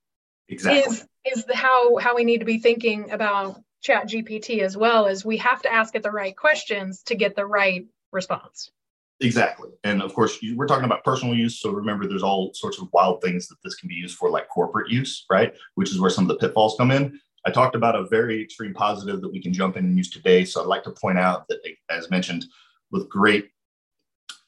exactly. 0.49 0.81
is 0.81 1.06
is 1.25 1.44
how 1.52 1.96
how 1.96 2.14
we 2.14 2.25
need 2.25 2.38
to 2.38 2.44
be 2.44 2.58
thinking 2.58 3.11
about 3.11 3.61
chat 3.82 4.08
gpt 4.08 4.61
as 4.61 4.76
well 4.76 5.06
as 5.06 5.25
we 5.25 5.37
have 5.38 5.62
to 5.62 5.73
ask 5.73 5.94
it 5.94 6.02
the 6.02 6.11
right 6.11 6.37
questions 6.37 7.02
to 7.05 7.14
get 7.14 7.37
the 7.37 7.46
right 7.46 7.87
response. 8.12 8.70
Exactly. 9.20 9.70
And 9.85 10.02
of 10.02 10.12
course 10.12 10.38
we're 10.55 10.67
talking 10.67 10.85
about 10.85 11.05
personal 11.05 11.35
use 11.35 11.61
so 11.61 11.70
remember 11.70 12.06
there's 12.06 12.23
all 12.23 12.52
sorts 12.55 12.81
of 12.81 12.88
wild 12.93 13.23
things 13.23 13.49
that 13.49 13.56
this 13.62 13.76
can 13.76 13.88
be 13.88 13.94
used 13.94 14.17
for 14.17 14.31
like 14.31 14.49
corporate 14.49 14.90
use 14.90 15.25
right? 15.31 15.55
Which 15.76 15.90
is 15.90 16.00
where 16.00 16.11
some 16.11 16.25
of 16.25 16.29
the 16.29 16.37
pitfalls 16.37 16.76
come 16.79 16.90
in. 16.90 17.19
I 17.47 17.50
talked 17.50 17.76
about 17.76 17.94
a 17.94 18.06
very 18.06 18.43
extreme 18.43 18.73
positive 18.73 19.20
that 19.20 19.31
we 19.31 19.43
can 19.43 19.52
jump 19.52 19.76
in 19.76 19.85
and 19.85 19.97
use 19.97 20.11
today. 20.11 20.44
So 20.44 20.62
I'd 20.62 20.67
like 20.67 20.82
to 20.85 20.90
point 20.90 21.19
out 21.19 21.47
that, 21.49 21.61
as 21.90 22.11
mentioned, 22.11 22.47
with 22.90 23.08
great 23.08 23.50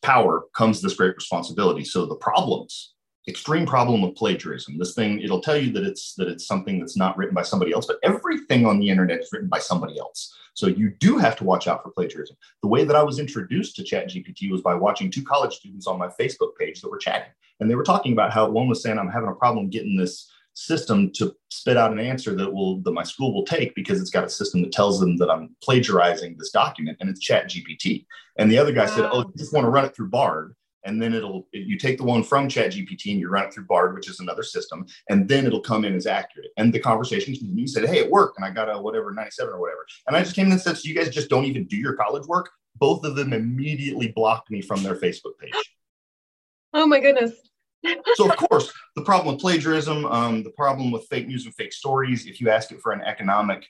power 0.06 0.44
comes 0.54 0.80
this 0.80 0.94
great 0.94 1.16
responsibility. 1.16 1.84
So 1.84 2.06
the 2.06 2.14
problems, 2.14 2.94
extreme 3.26 3.66
problem 3.66 4.04
of 4.04 4.14
plagiarism. 4.14 4.78
This 4.78 4.94
thing, 4.94 5.20
it'll 5.20 5.40
tell 5.40 5.56
you 5.56 5.72
that 5.72 5.82
it's 5.82 6.14
that 6.14 6.28
it's 6.28 6.46
something 6.46 6.78
that's 6.78 6.96
not 6.96 7.16
written 7.16 7.34
by 7.34 7.42
somebody 7.42 7.72
else, 7.72 7.86
but 7.86 7.98
everything 8.04 8.64
on 8.66 8.78
the 8.78 8.88
internet 8.88 9.18
is 9.18 9.30
written 9.32 9.48
by 9.48 9.58
somebody 9.58 9.98
else. 9.98 10.32
So 10.54 10.68
you 10.68 10.90
do 11.00 11.18
have 11.18 11.34
to 11.36 11.44
watch 11.44 11.66
out 11.66 11.82
for 11.82 11.90
plagiarism. 11.90 12.36
The 12.62 12.68
way 12.68 12.84
that 12.84 12.94
I 12.94 13.02
was 13.02 13.18
introduced 13.18 13.74
to 13.76 13.82
ChatGPT 13.82 14.48
was 14.50 14.62
by 14.62 14.74
watching 14.74 15.10
two 15.10 15.24
college 15.24 15.54
students 15.54 15.88
on 15.88 15.98
my 15.98 16.06
Facebook 16.06 16.56
page 16.56 16.80
that 16.80 16.90
were 16.90 16.98
chatting. 16.98 17.32
And 17.58 17.68
they 17.68 17.74
were 17.74 17.82
talking 17.82 18.12
about 18.12 18.32
how 18.32 18.48
one 18.48 18.68
was 18.68 18.82
saying, 18.82 18.98
I'm 18.98 19.10
having 19.10 19.28
a 19.28 19.34
problem 19.34 19.70
getting 19.70 19.96
this 19.96 20.30
system 20.56 21.10
to 21.12 21.34
spit 21.50 21.76
out 21.76 21.92
an 21.92 21.98
answer 22.00 22.34
that 22.34 22.50
will 22.52 22.80
that 22.80 22.92
my 22.92 23.02
school 23.02 23.32
will 23.34 23.44
take 23.44 23.74
because 23.74 24.00
it's 24.00 24.10
got 24.10 24.24
a 24.24 24.28
system 24.28 24.62
that 24.62 24.72
tells 24.72 24.98
them 24.98 25.16
that 25.18 25.30
I'm 25.30 25.54
plagiarizing 25.62 26.36
this 26.38 26.50
document 26.50 26.96
and 27.00 27.10
it's 27.10 27.20
chat 27.20 27.50
GPT. 27.50 28.06
And 28.38 28.50
the 28.50 28.58
other 28.58 28.72
guy 28.72 28.86
wow. 28.86 28.96
said, 28.96 29.08
Oh, 29.12 29.18
you 29.18 29.34
just 29.36 29.52
want 29.52 29.66
to 29.66 29.70
run 29.70 29.84
it 29.84 29.94
through 29.94 30.08
Bard. 30.08 30.54
And 30.84 31.02
then 31.02 31.12
it'll 31.12 31.46
you 31.52 31.76
take 31.76 31.98
the 31.98 32.04
one 32.04 32.22
from 32.22 32.48
Chat 32.48 32.72
GPT 32.72 33.10
and 33.10 33.20
you 33.20 33.28
run 33.28 33.46
it 33.46 33.52
through 33.52 33.64
Bard, 33.64 33.94
which 33.94 34.08
is 34.08 34.20
another 34.20 34.44
system, 34.44 34.86
and 35.10 35.28
then 35.28 35.44
it'll 35.44 35.60
come 35.60 35.84
in 35.84 35.96
as 35.96 36.06
accurate. 36.06 36.52
And 36.58 36.72
the 36.72 36.78
conversation 36.78 37.34
continued. 37.34 37.70
said, 37.70 37.88
Hey, 37.88 37.98
it 37.98 38.10
worked, 38.10 38.38
and 38.38 38.46
I 38.46 38.50
got 38.50 38.72
a 38.72 38.80
whatever 38.80 39.12
97 39.12 39.52
or 39.52 39.60
whatever. 39.60 39.84
And 40.06 40.16
I 40.16 40.22
just 40.22 40.36
came 40.36 40.46
in 40.46 40.52
and 40.52 40.60
said, 40.60 40.76
So 40.78 40.86
you 40.86 40.94
guys 40.94 41.10
just 41.10 41.28
don't 41.28 41.44
even 41.44 41.66
do 41.66 41.76
your 41.76 41.94
college 41.94 42.26
work? 42.26 42.50
Both 42.76 43.04
of 43.04 43.16
them 43.16 43.32
immediately 43.32 44.12
blocked 44.14 44.48
me 44.48 44.62
from 44.62 44.84
their 44.84 44.94
Facebook 44.94 45.36
page. 45.40 45.74
Oh 46.72 46.86
my 46.86 47.00
goodness 47.00 47.32
so 48.14 48.30
of 48.30 48.36
course 48.36 48.72
the 48.94 49.02
problem 49.02 49.34
with 49.34 49.40
plagiarism 49.40 50.04
um, 50.06 50.42
the 50.42 50.50
problem 50.50 50.90
with 50.90 51.06
fake 51.08 51.26
news 51.26 51.44
and 51.44 51.54
fake 51.54 51.72
stories 51.72 52.26
if 52.26 52.40
you 52.40 52.50
ask 52.50 52.72
it 52.72 52.80
for 52.80 52.92
an 52.92 53.00
economic 53.02 53.66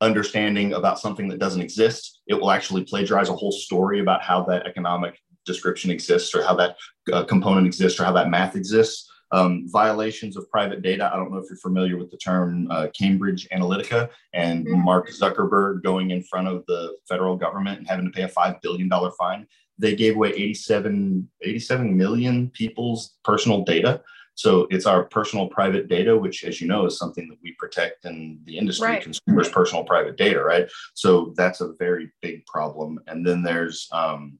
understanding 0.00 0.74
about 0.74 0.98
something 0.98 1.28
that 1.28 1.38
doesn't 1.38 1.62
exist 1.62 2.20
it 2.26 2.34
will 2.34 2.50
actually 2.50 2.84
plagiarize 2.84 3.28
a 3.28 3.34
whole 3.34 3.52
story 3.52 4.00
about 4.00 4.22
how 4.22 4.42
that 4.42 4.66
economic 4.66 5.18
description 5.44 5.90
exists 5.90 6.34
or 6.34 6.42
how 6.42 6.54
that 6.54 6.76
uh, 7.12 7.24
component 7.24 7.66
exists 7.66 7.98
or 7.98 8.04
how 8.04 8.12
that 8.12 8.30
math 8.30 8.56
exists 8.56 9.08
um, 9.32 9.66
violations 9.68 10.36
of 10.36 10.48
private 10.50 10.82
data. 10.82 11.10
I 11.12 11.16
don't 11.16 11.32
know 11.32 11.38
if 11.38 11.46
you're 11.48 11.56
familiar 11.56 11.96
with 11.96 12.10
the 12.10 12.18
term 12.18 12.70
uh, 12.70 12.88
Cambridge 12.96 13.48
Analytica 13.48 14.10
and 14.34 14.66
mm-hmm. 14.66 14.84
Mark 14.84 15.08
Zuckerberg 15.08 15.82
going 15.82 16.10
in 16.10 16.22
front 16.22 16.48
of 16.48 16.64
the 16.66 16.96
federal 17.08 17.36
government 17.36 17.78
and 17.78 17.88
having 17.88 18.04
to 18.04 18.10
pay 18.10 18.22
a 18.22 18.28
$5 18.28 18.60
billion 18.60 18.90
fine 19.18 19.46
they 19.82 19.96
gave 19.96 20.14
away 20.14 20.30
87, 20.30 21.28
87 21.42 21.96
million 21.96 22.50
people's 22.50 23.16
personal 23.24 23.64
data. 23.64 24.00
So 24.34 24.66
it's 24.70 24.86
our 24.86 25.04
personal 25.04 25.48
private 25.48 25.88
data, 25.88 26.16
which, 26.16 26.44
as 26.44 26.60
you 26.60 26.68
know, 26.68 26.86
is 26.86 26.96
something 26.96 27.28
that 27.28 27.38
we 27.42 27.52
protect 27.58 28.04
in 28.04 28.40
the 28.44 28.56
industry, 28.56 28.88
right. 28.88 29.02
consumers' 29.02 29.48
personal 29.48 29.84
private 29.84 30.16
data, 30.16 30.42
right? 30.42 30.70
So 30.94 31.34
that's 31.36 31.60
a 31.60 31.72
very 31.78 32.12
big 32.22 32.46
problem. 32.46 33.00
And 33.08 33.26
then 33.26 33.42
there's, 33.42 33.88
um, 33.92 34.38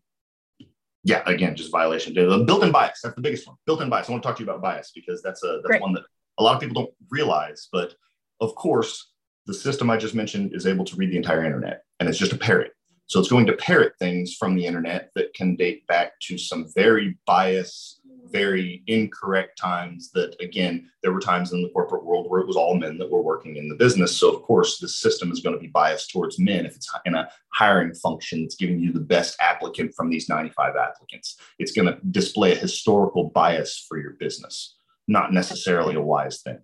yeah, 1.05 1.23
again, 1.27 1.57
just 1.57 1.73
violation 1.73 2.15
data. 2.15 2.45
Built-in 2.45 2.71
bias, 2.71 3.01
that's 3.03 3.17
the 3.17 3.21
biggest 3.21 3.47
one. 3.47 3.57
Built-in 3.67 3.91
bias. 3.91 4.09
I 4.09 4.13
want 4.13 4.23
to 4.23 4.29
talk 4.29 4.37
to 4.37 4.45
you 4.45 4.49
about 4.49 4.63
bias 4.63 4.93
because 4.95 5.21
that's 5.23 5.43
a 5.43 5.57
that's 5.57 5.67
Great. 5.67 5.83
one 5.83 5.93
that 5.95 6.05
a 6.39 6.43
lot 6.43 6.55
of 6.55 6.61
people 6.61 6.81
don't 6.81 6.95
realize. 7.11 7.69
But 7.73 7.95
of 8.41 8.55
course, 8.55 9.13
the 9.47 9.55
system 9.55 9.91
I 9.91 9.97
just 9.97 10.15
mentioned 10.15 10.55
is 10.55 10.67
able 10.69 10.85
to 10.85 10.97
read 10.97 11.11
the 11.11 11.17
entire 11.17 11.45
internet, 11.45 11.83
and 11.99 12.09
it's 12.09 12.19
just 12.19 12.33
a 12.33 12.39
parrot. 12.39 12.73
So 13.07 13.21
it's 13.21 13.29
going 13.29 13.47
to 13.47 13.53
parrot 13.55 13.95
things 13.99 14.35
from 14.35 14.55
the 14.55 14.65
internet 14.65 15.11
that 15.15 15.35
can 15.35 15.57
date 15.57 15.87
back 15.87 16.19
to 16.21 16.39
some 16.39 16.67
very 16.75 17.19
biased 17.27 18.01
very 18.31 18.83
incorrect 18.87 19.59
times 19.59 20.11
that 20.13 20.35
again 20.41 20.89
there 21.03 21.13
were 21.13 21.21
times 21.21 21.53
in 21.53 21.61
the 21.61 21.69
corporate 21.69 22.05
world 22.05 22.31
where 22.31 22.41
it 22.41 22.47
was 22.47 22.57
all 22.57 22.75
men 22.75 22.97
that 22.97 23.11
were 23.11 23.21
working 23.21 23.57
in 23.57 23.69
the 23.69 23.75
business. 23.75 24.17
So 24.17 24.33
of 24.33 24.41
course 24.43 24.79
the 24.79 24.89
system 24.89 25.31
is 25.31 25.41
going 25.41 25.55
to 25.55 25.61
be 25.61 25.67
biased 25.67 26.11
towards 26.11 26.39
men 26.39 26.65
if 26.65 26.75
it's 26.75 26.91
in 27.05 27.15
a 27.15 27.29
hiring 27.53 27.93
function 27.95 28.43
it's 28.43 28.55
giving 28.55 28.81
you 28.81 28.91
the 28.91 29.01
best 29.01 29.37
applicant 29.41 29.95
from 29.95 30.09
these 30.09 30.31
95 30.31 30.77
applicants. 30.77 31.37
It's 31.59 31.73
going 31.73 31.89
to 31.89 31.99
display 32.11 32.53
a 32.53 32.57
historical 32.57 33.25
bias 33.25 33.85
for 33.87 33.99
your 33.99 34.13
business 34.13 34.77
not 35.09 35.33
necessarily 35.33 35.95
a 35.95 36.01
wise 36.01 36.43
thing. 36.43 36.59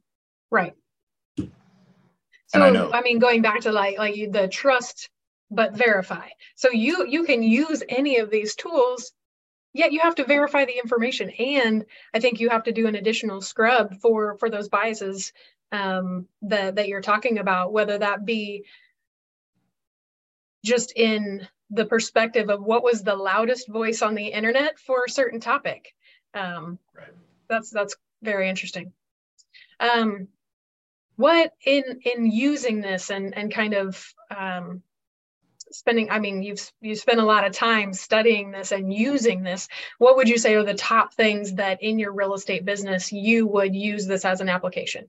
Right. 0.50 0.74
So 1.36 2.62
I, 2.62 2.70
know. 2.70 2.90
I 2.92 3.02
mean 3.02 3.18
going 3.18 3.42
back 3.42 3.60
to 3.60 3.72
like 3.72 3.98
like 3.98 4.14
the 4.32 4.48
trust 4.48 5.10
but 5.50 5.74
verify. 5.74 6.28
So 6.54 6.70
you 6.70 7.06
you 7.06 7.24
can 7.24 7.42
use 7.42 7.82
any 7.88 8.18
of 8.18 8.30
these 8.30 8.54
tools 8.54 9.12
yet 9.74 9.92
you 9.92 10.00
have 10.00 10.14
to 10.16 10.24
verify 10.24 10.64
the 10.64 10.78
information. 10.78 11.30
And 11.30 11.84
i 12.14 12.20
think 12.20 12.40
you 12.40 12.48
have 12.50 12.64
to 12.64 12.72
do 12.72 12.86
an 12.86 12.94
additional 12.94 13.40
scrub 13.40 13.96
for 14.00 14.36
for 14.38 14.50
those 14.50 14.68
biases 14.68 15.32
um, 15.72 16.26
that 16.42 16.76
that 16.76 16.88
you're 16.88 17.00
talking 17.00 17.38
about 17.38 17.72
whether 17.72 17.98
that 17.98 18.24
be 18.24 18.64
just 20.64 20.92
in 20.96 21.46
the 21.70 21.84
perspective 21.84 22.48
of 22.48 22.62
what 22.62 22.82
was 22.82 23.02
the 23.02 23.14
loudest 23.14 23.68
voice 23.68 24.02
on 24.02 24.14
the 24.14 24.28
internet 24.28 24.78
for 24.78 25.04
a 25.06 25.10
certain 25.10 25.40
topic. 25.40 25.94
Um, 26.34 26.78
right. 26.96 27.12
that's 27.48 27.70
that's 27.70 27.96
very 28.22 28.48
interesting. 28.48 28.92
Um, 29.80 30.28
what 31.16 31.52
in 31.64 32.00
in 32.04 32.30
using 32.30 32.80
this 32.80 33.10
and 33.10 33.36
and 33.36 33.52
kind 33.52 33.74
of 33.74 34.14
um, 34.34 34.82
spending 35.72 36.10
i 36.10 36.18
mean 36.18 36.42
you've 36.42 36.72
you 36.80 36.94
spent 36.94 37.20
a 37.20 37.24
lot 37.24 37.46
of 37.46 37.52
time 37.52 37.92
studying 37.92 38.50
this 38.50 38.72
and 38.72 38.92
using 38.92 39.42
this 39.42 39.68
what 39.98 40.16
would 40.16 40.28
you 40.28 40.38
say 40.38 40.54
are 40.54 40.64
the 40.64 40.74
top 40.74 41.14
things 41.14 41.54
that 41.54 41.82
in 41.82 41.98
your 41.98 42.12
real 42.12 42.34
estate 42.34 42.64
business 42.64 43.12
you 43.12 43.46
would 43.46 43.74
use 43.74 44.06
this 44.06 44.24
as 44.24 44.40
an 44.40 44.48
application 44.48 45.08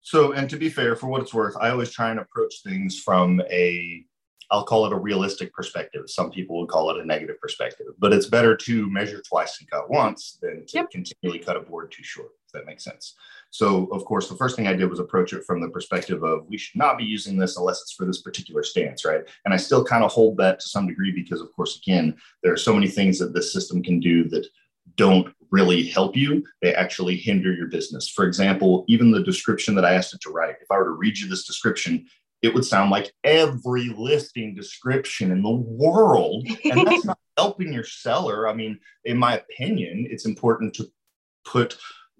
so 0.00 0.32
and 0.32 0.50
to 0.50 0.56
be 0.56 0.68
fair 0.68 0.96
for 0.96 1.06
what 1.06 1.22
it's 1.22 1.34
worth 1.34 1.56
i 1.60 1.70
always 1.70 1.90
try 1.90 2.10
and 2.10 2.20
approach 2.20 2.62
things 2.64 2.98
from 2.98 3.40
a 3.50 4.04
I'll 4.52 4.64
call 4.64 4.84
it 4.84 4.92
a 4.92 4.98
realistic 4.98 5.52
perspective. 5.54 6.02
Some 6.08 6.30
people 6.30 6.60
would 6.60 6.68
call 6.68 6.90
it 6.90 7.00
a 7.00 7.06
negative 7.06 7.40
perspective, 7.40 7.86
but 7.98 8.12
it's 8.12 8.26
better 8.26 8.54
to 8.54 8.90
measure 8.90 9.22
twice 9.26 9.58
and 9.58 9.70
cut 9.70 9.90
once 9.90 10.38
than 10.42 10.66
to 10.66 10.76
yep. 10.76 10.90
continually 10.90 11.38
cut 11.38 11.56
a 11.56 11.60
board 11.60 11.90
too 11.90 12.04
short, 12.04 12.32
if 12.46 12.52
that 12.52 12.66
makes 12.66 12.84
sense. 12.84 13.14
So, 13.52 13.86
of 13.92 14.06
course, 14.06 14.30
the 14.30 14.34
first 14.34 14.56
thing 14.56 14.66
I 14.66 14.72
did 14.72 14.88
was 14.88 14.98
approach 14.98 15.34
it 15.34 15.44
from 15.44 15.60
the 15.60 15.68
perspective 15.68 16.24
of 16.24 16.46
we 16.48 16.56
should 16.56 16.78
not 16.78 16.96
be 16.96 17.04
using 17.04 17.36
this 17.36 17.58
unless 17.58 17.82
it's 17.82 17.92
for 17.92 18.06
this 18.06 18.22
particular 18.22 18.62
stance, 18.62 19.04
right? 19.04 19.20
And 19.44 19.52
I 19.52 19.58
still 19.58 19.84
kind 19.84 20.02
of 20.02 20.10
hold 20.10 20.38
that 20.38 20.58
to 20.60 20.68
some 20.68 20.86
degree 20.86 21.12
because, 21.12 21.42
of 21.42 21.52
course, 21.54 21.76
again, 21.76 22.16
there 22.42 22.54
are 22.54 22.56
so 22.56 22.72
many 22.72 22.88
things 22.88 23.18
that 23.18 23.34
this 23.34 23.52
system 23.52 23.82
can 23.82 24.00
do 24.00 24.26
that 24.30 24.46
don't 24.96 25.34
really 25.50 25.86
help 25.86 26.16
you. 26.16 26.42
They 26.62 26.74
actually 26.74 27.16
hinder 27.16 27.52
your 27.52 27.68
business. 27.68 28.08
For 28.08 28.24
example, 28.24 28.86
even 28.88 29.10
the 29.10 29.22
description 29.22 29.74
that 29.74 29.84
I 29.84 29.92
asked 29.92 30.14
it 30.14 30.22
to 30.22 30.30
write, 30.30 30.56
if 30.62 30.70
I 30.70 30.78
were 30.78 30.84
to 30.84 30.90
read 30.92 31.18
you 31.18 31.28
this 31.28 31.46
description, 31.46 32.06
it 32.40 32.54
would 32.54 32.64
sound 32.64 32.90
like 32.90 33.12
every 33.22 33.90
listing 33.90 34.54
description 34.54 35.30
in 35.30 35.42
the 35.42 35.50
world. 35.50 36.48
And 36.64 36.86
that's 36.86 37.04
not 37.04 37.18
helping 37.36 37.70
your 37.70 37.84
seller. 37.84 38.48
I 38.48 38.54
mean, 38.54 38.78
in 39.04 39.18
my 39.18 39.36
opinion, 39.36 40.06
it's 40.08 40.24
important 40.24 40.72
to 40.76 40.86
put 41.44 41.76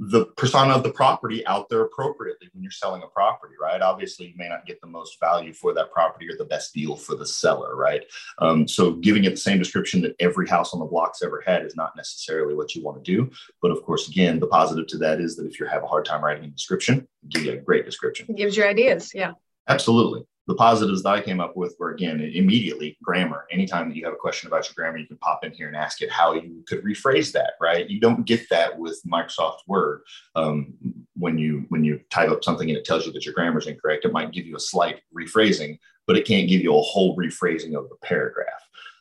the 0.09 0.27
persona 0.37 0.75
of 0.75 0.83
the 0.83 0.91
property 0.91 1.47
out 1.47 1.69
there 1.69 1.83
appropriately 1.83 2.49
when 2.53 2.63
you're 2.63 2.73
selling 2.73 3.03
a 3.03 3.07
property, 3.07 3.55
right? 3.61 3.81
Obviously, 3.81 4.27
you 4.27 4.35
may 4.37 4.49
not 4.49 4.67
get 4.67 4.81
the 4.81 4.87
most 4.87 5.21
value 5.21 5.53
for 5.53 5.73
that 5.75 5.93
property 5.93 6.29
or 6.29 6.37
the 6.37 6.45
best 6.45 6.75
deal 6.75 6.97
for 6.97 7.15
the 7.15 7.27
seller, 7.27 7.77
right? 7.77 8.03
Um, 8.39 8.67
so, 8.67 8.93
giving 8.93 9.25
it 9.25 9.31
the 9.31 9.37
same 9.37 9.59
description 9.59 10.01
that 10.03 10.17
every 10.19 10.49
house 10.49 10.75
on 10.75 10.81
the 10.81 10.87
block's 10.87 11.23
ever 11.23 11.43
had 11.47 11.65
is 11.65 11.77
not 11.77 11.95
necessarily 11.97 12.55
what 12.55 12.75
you 12.75 12.83
want 12.83 13.03
to 13.03 13.17
do. 13.17 13.31
But 13.61 13.71
of 13.71 13.83
course, 13.85 14.09
again, 14.09 14.41
the 14.41 14.49
positive 14.49 14.89
to 14.89 14.99
that 14.99 15.21
is 15.21 15.37
that 15.37 15.47
if 15.47 15.61
you 15.61 15.67
have 15.67 15.85
a 15.85 15.89
hard 15.89 16.05
time 16.05 16.25
writing 16.25 16.45
a 16.45 16.49
description, 16.49 17.07
give 17.29 17.45
you 17.45 17.53
a 17.53 17.57
great 17.57 17.85
description. 17.85 18.27
It 18.29 18.37
gives 18.37 18.57
you 18.57 18.65
ideas, 18.65 19.13
yeah. 19.15 19.33
Absolutely 19.69 20.25
the 20.47 20.55
positives 20.55 21.03
that 21.03 21.11
I 21.11 21.21
came 21.21 21.41
up 21.41 21.57
with 21.57 21.77
were 21.79 21.93
again 21.93 22.21
immediately 22.21 22.97
grammar. 23.03 23.47
Anytime 23.51 23.89
that 23.89 23.97
you 23.97 24.05
have 24.05 24.15
a 24.15 24.17
question 24.17 24.49
about 24.49 24.67
your 24.67 24.75
grammar, 24.75 24.99
you 24.99 25.07
can 25.07 25.19
pop 25.19 25.45
in 25.45 25.53
here 25.53 25.69
and 25.69 25.77
ask 25.77 26.03
it 26.03 26.11
how 26.11 26.35
you 26.35 26.65
could 26.67 26.83
rephrase 26.83 27.33
that. 27.33 27.53
Right? 27.61 27.89
You 27.89 28.01
don't 28.01 28.27
get 28.27 28.49
that 28.51 28.77
with 28.77 29.01
Microsoft 29.07 29.59
Word. 29.67 30.03
Um, 30.35 30.75
when 31.17 31.39
you 31.39 31.67
when 31.69 31.85
you 31.85 32.01
type 32.11 32.31
up 32.31 32.43
something 32.43 32.69
and 32.69 32.77
it 32.77 32.85
tells 32.85 33.07
you 33.07 33.13
that 33.13 33.25
your 33.25 33.35
grammar 33.35 33.59
is 33.59 33.67
incorrect, 33.67 34.05
it 34.05 34.13
might 34.13 34.33
give 34.33 34.47
you 34.47 34.57
a 34.57 34.61
slight 34.61 35.01
rephrasing, 35.17 35.79
but 36.07 36.17
it 36.17 36.27
can't 36.27 36.49
give 36.49 36.61
you 36.61 36.77
a 36.77 36.83
whole 36.83 37.17
rephrasing 37.17 37.77
of 37.77 37.89
the 37.89 37.97
paragraph. 38.03 38.49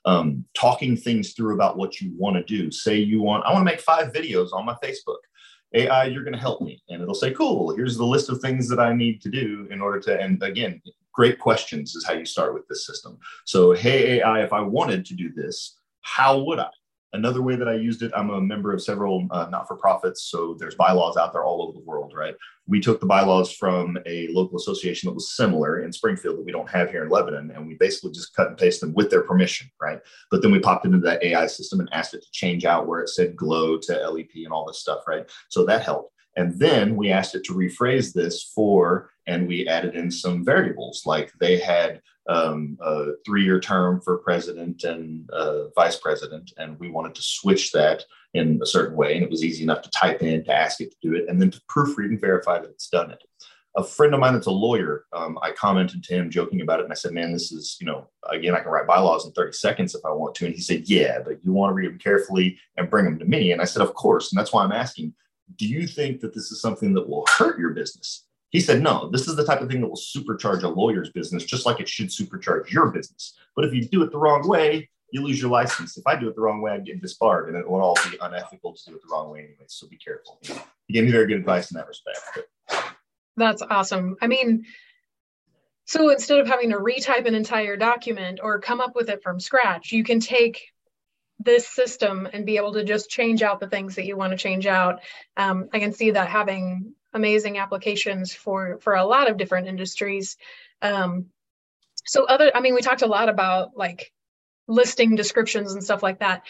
Um, 0.05 0.45
talking 0.55 0.97
things 0.97 1.33
through 1.33 1.53
about 1.53 1.77
what 1.77 2.01
you 2.01 2.11
want 2.17 2.35
to 2.35 2.43
do. 2.43 2.71
Say 2.71 2.97
you 2.97 3.21
want, 3.21 3.45
I 3.45 3.53
want 3.53 3.67
to 3.67 3.71
make 3.71 3.81
five 3.81 4.11
videos 4.11 4.51
on 4.51 4.65
my 4.65 4.75
Facebook. 4.83 5.17
AI, 5.73 6.05
you're 6.05 6.23
going 6.23 6.33
to 6.33 6.39
help 6.39 6.61
me. 6.61 6.81
And 6.89 7.01
it'll 7.01 7.13
say, 7.13 7.31
cool, 7.31 7.73
here's 7.75 7.97
the 7.97 8.05
list 8.05 8.29
of 8.29 8.39
things 8.39 8.67
that 8.69 8.79
I 8.79 8.93
need 8.93 9.21
to 9.21 9.29
do 9.29 9.67
in 9.71 9.79
order 9.79 9.99
to, 10.01 10.19
and 10.19 10.41
again, 10.43 10.81
great 11.13 11.39
questions 11.39 11.95
is 11.95 12.05
how 12.05 12.13
you 12.13 12.25
start 12.25 12.53
with 12.53 12.67
this 12.67 12.85
system. 12.85 13.17
So, 13.45 13.73
hey, 13.73 14.19
AI, 14.19 14.43
if 14.43 14.53
I 14.53 14.61
wanted 14.61 15.05
to 15.05 15.13
do 15.13 15.31
this, 15.33 15.77
how 16.01 16.39
would 16.43 16.59
I? 16.59 16.69
Another 17.13 17.41
way 17.41 17.57
that 17.57 17.67
I 17.67 17.73
used 17.73 18.03
it, 18.03 18.11
I'm 18.15 18.29
a 18.29 18.39
member 18.39 18.71
of 18.73 18.81
several 18.81 19.27
uh, 19.31 19.47
not 19.51 19.67
for 19.67 19.75
profits. 19.75 20.23
So 20.31 20.55
there's 20.57 20.75
bylaws 20.75 21.17
out 21.17 21.33
there 21.33 21.43
all 21.43 21.61
over 21.61 21.73
the 21.73 21.83
world, 21.83 22.13
right? 22.15 22.35
We 22.67 22.79
took 22.79 23.01
the 23.01 23.05
bylaws 23.05 23.51
from 23.51 23.97
a 24.05 24.29
local 24.29 24.57
association 24.57 25.07
that 25.07 25.13
was 25.13 25.35
similar 25.35 25.81
in 25.81 25.91
Springfield 25.91 26.37
that 26.37 26.45
we 26.45 26.53
don't 26.53 26.69
have 26.69 26.89
here 26.89 27.03
in 27.03 27.09
Lebanon. 27.09 27.51
And 27.51 27.67
we 27.67 27.73
basically 27.73 28.11
just 28.11 28.33
cut 28.33 28.47
and 28.47 28.57
paste 28.57 28.79
them 28.79 28.93
with 28.93 29.09
their 29.09 29.23
permission, 29.23 29.69
right? 29.81 29.99
But 30.29 30.41
then 30.41 30.53
we 30.53 30.59
popped 30.59 30.85
into 30.85 30.99
that 30.99 31.21
AI 31.21 31.47
system 31.47 31.81
and 31.81 31.89
asked 31.91 32.13
it 32.13 32.21
to 32.21 32.31
change 32.31 32.63
out 32.63 32.87
where 32.87 33.01
it 33.01 33.09
said 33.09 33.35
glow 33.35 33.77
to 33.79 34.09
LEP 34.09 34.29
and 34.35 34.53
all 34.53 34.65
this 34.65 34.79
stuff, 34.79 35.01
right? 35.05 35.29
So 35.49 35.65
that 35.65 35.83
helped. 35.83 36.13
And 36.35 36.57
then 36.59 36.95
we 36.95 37.11
asked 37.11 37.35
it 37.35 37.43
to 37.45 37.53
rephrase 37.53 38.13
this 38.13 38.51
for, 38.55 39.11
and 39.27 39.47
we 39.47 39.67
added 39.67 39.95
in 39.95 40.09
some 40.09 40.45
variables 40.45 41.03
like 41.05 41.31
they 41.39 41.59
had 41.59 42.01
um, 42.27 42.77
a 42.81 43.07
three 43.25 43.43
year 43.43 43.59
term 43.59 44.01
for 44.01 44.17
president 44.19 44.83
and 44.83 45.29
uh, 45.31 45.69
vice 45.75 45.97
president. 45.97 46.51
And 46.57 46.79
we 46.79 46.89
wanted 46.89 47.15
to 47.15 47.21
switch 47.21 47.71
that 47.71 48.03
in 48.33 48.59
a 48.61 48.65
certain 48.65 48.95
way. 48.95 49.15
And 49.15 49.23
it 49.23 49.29
was 49.29 49.43
easy 49.43 49.63
enough 49.63 49.81
to 49.81 49.89
type 49.89 50.21
in, 50.21 50.43
to 50.45 50.53
ask 50.53 50.79
it 50.81 50.91
to 50.91 50.97
do 51.01 51.15
it, 51.15 51.25
and 51.27 51.41
then 51.41 51.51
to 51.51 51.61
proofread 51.69 52.05
and 52.05 52.21
verify 52.21 52.59
that 52.59 52.69
it's 52.69 52.89
done 52.89 53.11
it. 53.11 53.23
A 53.77 53.83
friend 53.83 54.13
of 54.13 54.19
mine 54.19 54.33
that's 54.33 54.47
a 54.47 54.51
lawyer, 54.51 55.05
um, 55.13 55.39
I 55.41 55.51
commented 55.51 56.03
to 56.03 56.13
him 56.13 56.29
joking 56.29 56.59
about 56.59 56.81
it. 56.81 56.83
And 56.83 56.91
I 56.91 56.95
said, 56.95 57.13
man, 57.13 57.31
this 57.31 57.53
is, 57.53 57.77
you 57.79 57.87
know, 57.87 58.09
again, 58.29 58.53
I 58.53 58.59
can 58.59 58.69
write 58.69 58.85
bylaws 58.85 59.25
in 59.25 59.31
30 59.31 59.53
seconds 59.53 59.95
if 59.95 60.03
I 60.03 60.11
want 60.11 60.35
to. 60.35 60.45
And 60.45 60.53
he 60.53 60.59
said, 60.59 60.89
yeah, 60.89 61.19
but 61.23 61.43
you 61.43 61.53
want 61.53 61.71
to 61.71 61.73
read 61.73 61.89
them 61.89 61.97
carefully 61.97 62.59
and 62.75 62.89
bring 62.89 63.05
them 63.05 63.17
to 63.19 63.25
me. 63.25 63.53
And 63.53 63.61
I 63.61 63.65
said, 63.65 63.81
of 63.81 63.93
course. 63.93 64.31
And 64.31 64.37
that's 64.37 64.51
why 64.51 64.63
I'm 64.63 64.73
asking 64.73 65.13
do 65.57 65.67
you 65.67 65.87
think 65.87 66.21
that 66.21 66.33
this 66.33 66.51
is 66.51 66.61
something 66.61 66.93
that 66.93 67.07
will 67.07 67.25
hurt 67.37 67.59
your 67.59 67.71
business? 67.71 68.25
He 68.49 68.59
said, 68.59 68.81
no, 68.81 69.09
this 69.09 69.27
is 69.27 69.35
the 69.35 69.45
type 69.45 69.61
of 69.61 69.69
thing 69.69 69.81
that 69.81 69.87
will 69.87 69.95
supercharge 69.95 70.63
a 70.63 70.67
lawyer's 70.67 71.09
business, 71.09 71.45
just 71.45 71.65
like 71.65 71.79
it 71.79 71.87
should 71.87 72.07
supercharge 72.07 72.69
your 72.69 72.89
business. 72.91 73.37
But 73.55 73.65
if 73.65 73.73
you 73.73 73.85
do 73.85 74.03
it 74.03 74.11
the 74.11 74.17
wrong 74.17 74.47
way, 74.47 74.89
you 75.11 75.21
lose 75.21 75.41
your 75.41 75.49
license. 75.51 75.97
If 75.97 76.05
I 76.05 76.15
do 76.15 76.27
it 76.27 76.35
the 76.35 76.41
wrong 76.41 76.61
way, 76.61 76.71
I 76.71 76.79
get 76.79 77.01
disbarred, 77.01 77.49
and 77.49 77.57
it 77.57 77.69
will 77.69 77.81
all 77.81 77.95
be 78.09 78.17
unethical 78.21 78.73
to 78.73 78.85
do 78.85 78.95
it 78.95 79.01
the 79.01 79.13
wrong 79.13 79.29
way 79.29 79.39
anyway. 79.39 79.65
So 79.67 79.87
be 79.87 79.97
careful. 79.97 80.39
He 80.87 80.93
gave 80.93 81.05
me 81.05 81.11
very 81.11 81.27
good 81.27 81.37
advice 81.37 81.71
in 81.71 81.77
that 81.77 81.87
respect. 81.87 82.19
That's 83.37 83.61
awesome. 83.61 84.17
I 84.21 84.27
mean, 84.27 84.65
so 85.85 86.09
instead 86.09 86.39
of 86.39 86.47
having 86.47 86.69
to 86.71 86.77
retype 86.77 87.25
an 87.25 87.35
entire 87.35 87.75
document 87.75 88.39
or 88.43 88.59
come 88.59 88.81
up 88.81 88.95
with 88.95 89.09
it 89.09 89.23
from 89.23 89.39
scratch, 89.39 89.91
you 89.91 90.03
can 90.03 90.19
take 90.19 90.71
this 91.43 91.67
system 91.67 92.27
and 92.31 92.45
be 92.45 92.57
able 92.57 92.73
to 92.73 92.83
just 92.83 93.09
change 93.09 93.41
out 93.41 93.59
the 93.59 93.67
things 93.67 93.95
that 93.95 94.05
you 94.05 94.17
want 94.17 94.31
to 94.31 94.37
change 94.37 94.65
out. 94.67 95.01
Um, 95.37 95.69
I 95.73 95.79
can 95.79 95.93
see 95.93 96.11
that 96.11 96.27
having 96.27 96.93
amazing 97.13 97.57
applications 97.57 98.33
for 98.33 98.79
for 98.79 98.95
a 98.95 99.05
lot 99.05 99.29
of 99.29 99.37
different 99.37 99.67
industries. 99.67 100.37
Um, 100.81 101.27
so 102.05 102.25
other, 102.25 102.51
I 102.55 102.61
mean, 102.61 102.73
we 102.73 102.81
talked 102.81 103.03
a 103.03 103.07
lot 103.07 103.29
about 103.29 103.77
like 103.77 104.11
listing 104.67 105.15
descriptions 105.15 105.73
and 105.73 105.83
stuff 105.83 106.03
like 106.03 106.19
that. 106.19 106.43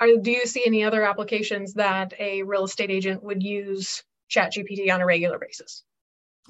Are, 0.00 0.08
do 0.20 0.30
you 0.30 0.46
see 0.46 0.62
any 0.64 0.84
other 0.84 1.04
applications 1.04 1.74
that 1.74 2.14
a 2.18 2.42
real 2.42 2.64
estate 2.64 2.90
agent 2.90 3.22
would 3.24 3.42
use 3.42 4.04
ChatGPT 4.30 4.92
on 4.92 5.00
a 5.00 5.06
regular 5.06 5.38
basis? 5.38 5.82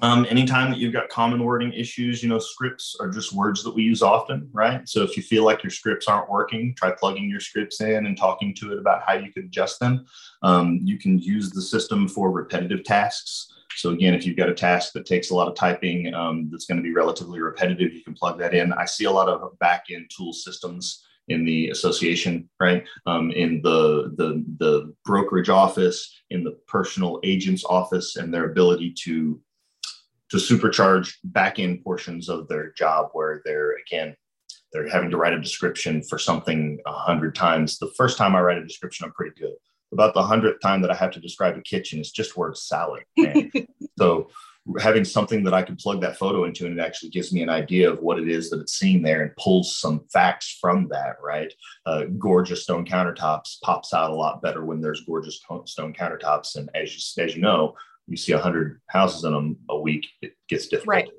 Um, 0.01 0.25
anytime 0.29 0.71
that 0.71 0.79
you've 0.79 0.93
got 0.93 1.07
common 1.07 1.41
wording 1.43 1.71
issues, 1.71 2.21
you 2.21 2.27
know, 2.27 2.39
scripts 2.39 2.97
are 2.99 3.09
just 3.09 3.31
words 3.31 3.63
that 3.63 3.73
we 3.73 3.83
use 3.83 4.01
often, 4.01 4.49
right? 4.51 4.87
So 4.89 5.03
if 5.03 5.15
you 5.15 5.23
feel 5.23 5.45
like 5.45 5.63
your 5.63 5.71
scripts 5.71 6.07
aren't 6.07 6.29
working, 6.29 6.75
try 6.75 6.91
plugging 6.91 7.29
your 7.29 7.39
scripts 7.39 7.79
in 7.79 8.05
and 8.05 8.17
talking 8.17 8.53
to 8.55 8.73
it 8.73 8.79
about 8.79 9.03
how 9.07 9.13
you 9.13 9.31
could 9.31 9.45
adjust 9.45 9.79
them. 9.79 10.05
Um, 10.41 10.79
you 10.83 10.97
can 10.97 11.17
use 11.19 11.51
the 11.51 11.61
system 11.61 12.09
for 12.09 12.29
repetitive 12.29 12.83
tasks. 12.83 13.47
So 13.77 13.91
again, 13.91 14.13
if 14.13 14.25
you've 14.25 14.37
got 14.37 14.49
a 14.49 14.53
task 14.53 14.91
that 14.93 15.05
takes 15.05 15.31
a 15.31 15.35
lot 15.35 15.47
of 15.47 15.55
typing 15.55 16.13
um, 16.13 16.49
that's 16.51 16.65
going 16.65 16.77
to 16.77 16.83
be 16.83 16.93
relatively 16.93 17.39
repetitive, 17.39 17.93
you 17.93 18.03
can 18.03 18.13
plug 18.13 18.37
that 18.39 18.53
in. 18.53 18.73
I 18.73 18.85
see 18.85 19.05
a 19.05 19.11
lot 19.11 19.29
of 19.29 19.57
back-end 19.59 20.11
tool 20.15 20.33
systems 20.33 21.03
in 21.27 21.43
the 21.43 21.69
association, 21.69 22.47
right? 22.59 22.85
Um, 23.05 23.31
in 23.31 23.61
the, 23.63 24.13
the 24.17 24.45
the 24.59 24.93
brokerage 25.05 25.49
office, 25.49 26.21
in 26.29 26.43
the 26.43 26.51
personal 26.67 27.19
agent's 27.23 27.65
office, 27.65 28.15
and 28.15 28.31
their 28.31 28.51
ability 28.51 28.93
to 29.05 29.41
to 30.31 30.37
supercharge 30.37 31.13
back 31.23 31.59
end 31.59 31.83
portions 31.83 32.29
of 32.29 32.47
their 32.47 32.71
job 32.71 33.09
where 33.13 33.41
they're 33.45 33.75
again 33.77 34.15
they're 34.71 34.89
having 34.89 35.09
to 35.09 35.17
write 35.17 35.33
a 35.33 35.39
description 35.39 36.03
for 36.03 36.19
something 36.19 36.79
a 36.85 36.91
hundred 36.91 37.33
times. 37.33 37.79
The 37.79 37.93
first 37.95 38.17
time 38.17 38.35
I 38.35 38.41
write 38.41 38.57
a 38.57 38.65
description, 38.65 39.05
I'm 39.05 39.13
pretty 39.13 39.39
good. 39.39 39.53
About 39.93 40.13
the 40.13 40.23
hundredth 40.23 40.59
time 40.61 40.81
that 40.81 40.91
I 40.91 40.95
have 40.95 41.11
to 41.11 41.21
describe 41.21 41.55
a 41.55 41.61
kitchen, 41.61 41.99
it's 41.99 42.11
just 42.11 42.35
word 42.35 42.57
salad. 42.57 43.03
so 43.97 44.29
having 44.79 45.05
something 45.05 45.43
that 45.43 45.53
I 45.53 45.61
can 45.61 45.75
plug 45.75 46.01
that 46.01 46.17
photo 46.17 46.43
into 46.43 46.65
and 46.65 46.77
it 46.77 46.81
actually 46.81 47.11
gives 47.11 47.31
me 47.31 47.43
an 47.43 47.49
idea 47.49 47.89
of 47.89 47.99
what 47.99 48.19
it 48.19 48.27
is 48.27 48.49
that 48.49 48.59
it's 48.59 48.77
seeing 48.77 49.01
there 49.01 49.21
and 49.21 49.35
pulls 49.37 49.77
some 49.77 50.01
facts 50.11 50.57
from 50.59 50.87
that, 50.89 51.17
right? 51.23 51.53
Uh, 51.85 52.05
gorgeous 52.17 52.63
stone 52.63 52.85
countertops 52.85 53.61
pops 53.61 53.93
out 53.93 54.09
a 54.09 54.15
lot 54.15 54.41
better 54.41 54.65
when 54.65 54.81
there's 54.81 55.05
gorgeous 55.05 55.39
stone 55.65 55.93
countertops. 55.93 56.55
And 56.57 56.69
as 56.73 56.93
you, 56.93 57.23
as 57.23 57.35
you 57.35 57.41
know, 57.41 57.75
you 58.07 58.17
see 58.17 58.33
100 58.33 58.81
houses 58.87 59.23
in 59.23 59.33
them 59.33 59.57
a 59.69 59.79
week, 59.79 60.07
it 60.21 60.33
gets 60.47 60.67
difficult. 60.67 60.87
Right. 60.87 61.09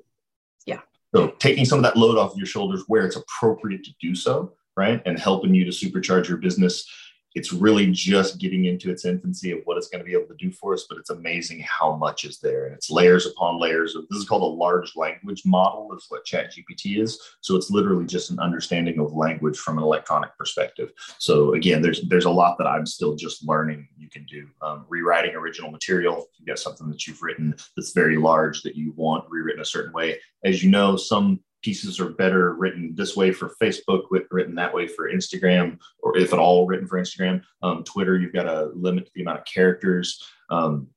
Yeah. 0.65 0.79
So 1.13 1.29
taking 1.39 1.65
some 1.65 1.79
of 1.79 1.83
that 1.83 1.97
load 1.97 2.17
off 2.17 2.35
your 2.35 2.45
shoulders 2.45 2.83
where 2.87 3.05
it's 3.05 3.17
appropriate 3.17 3.83
to 3.85 3.91
do 4.01 4.15
so, 4.15 4.53
right? 4.75 5.01
And 5.05 5.19
helping 5.19 5.53
you 5.53 5.65
to 5.65 5.71
supercharge 5.71 6.27
your 6.27 6.37
business 6.37 6.89
it's 7.37 7.53
really 7.53 7.91
just 7.91 8.39
getting 8.39 8.65
into 8.65 8.89
its 8.89 9.05
infancy 9.05 9.51
of 9.51 9.59
what 9.65 9.77
it's 9.77 9.89
going 9.89 9.99
to 9.99 10.05
be 10.05 10.13
able 10.13 10.25
to 10.25 10.35
do 10.37 10.51
for 10.51 10.73
us, 10.73 10.87
but 10.89 10.97
it's 10.97 11.11
amazing 11.11 11.63
how 11.67 11.95
much 11.95 12.25
is 12.25 12.39
there. 12.39 12.65
And 12.65 12.73
it's 12.73 12.89
layers 12.89 13.27
upon 13.27 13.61
layers 13.61 13.95
of 13.95 14.07
this 14.09 14.17
is 14.17 14.27
called 14.27 14.41
a 14.41 14.45
large 14.45 14.95
language 14.95 15.43
model, 15.45 15.93
is 15.95 16.07
what 16.09 16.25
Chat 16.25 16.51
GPT 16.51 16.99
is. 16.99 17.19
So 17.41 17.55
it's 17.55 17.69
literally 17.69 18.07
just 18.07 18.31
an 18.31 18.39
understanding 18.39 18.99
of 18.99 19.13
language 19.13 19.59
from 19.59 19.77
an 19.77 19.83
electronic 19.83 20.35
perspective. 20.35 20.91
So 21.19 21.53
again, 21.53 21.83
there's 21.83 22.01
there's 22.07 22.25
a 22.25 22.31
lot 22.31 22.57
that 22.57 22.65
I'm 22.65 22.87
still 22.87 23.15
just 23.15 23.47
learning 23.47 23.87
you 23.95 24.09
can 24.09 24.25
do. 24.25 24.47
Um, 24.63 24.85
rewriting 24.89 25.35
original 25.35 25.69
material, 25.69 26.25
you 26.39 26.45
got 26.47 26.57
something 26.57 26.89
that 26.89 27.05
you've 27.05 27.21
written 27.21 27.53
that's 27.75 27.91
very 27.91 28.17
large 28.17 28.63
that 28.63 28.75
you 28.75 28.93
want 28.95 29.29
rewritten 29.29 29.61
a 29.61 29.65
certain 29.65 29.93
way. 29.93 30.17
As 30.43 30.63
you 30.63 30.71
know, 30.71 30.95
some 30.97 31.41
pieces 31.63 31.99
are 31.99 32.09
better 32.09 32.53
written 32.53 32.93
this 32.95 33.15
way 33.15 33.31
for 33.31 33.55
Facebook, 33.61 34.03
written 34.31 34.55
that 34.55 34.73
way 34.73 34.87
for 34.87 35.11
Instagram, 35.11 35.77
or 35.99 36.17
if 36.17 36.33
at 36.33 36.39
all 36.39 36.65
written 36.65 36.87
for 36.87 36.99
Instagram. 36.99 37.41
Um, 37.63 37.83
Twitter, 37.83 38.17
you've 38.17 38.33
got 38.33 38.43
to 38.43 38.71
limit 38.73 39.09
the 39.13 39.21
amount 39.21 39.39
of 39.39 39.45
characters. 39.45 40.23
Um, 40.49 40.87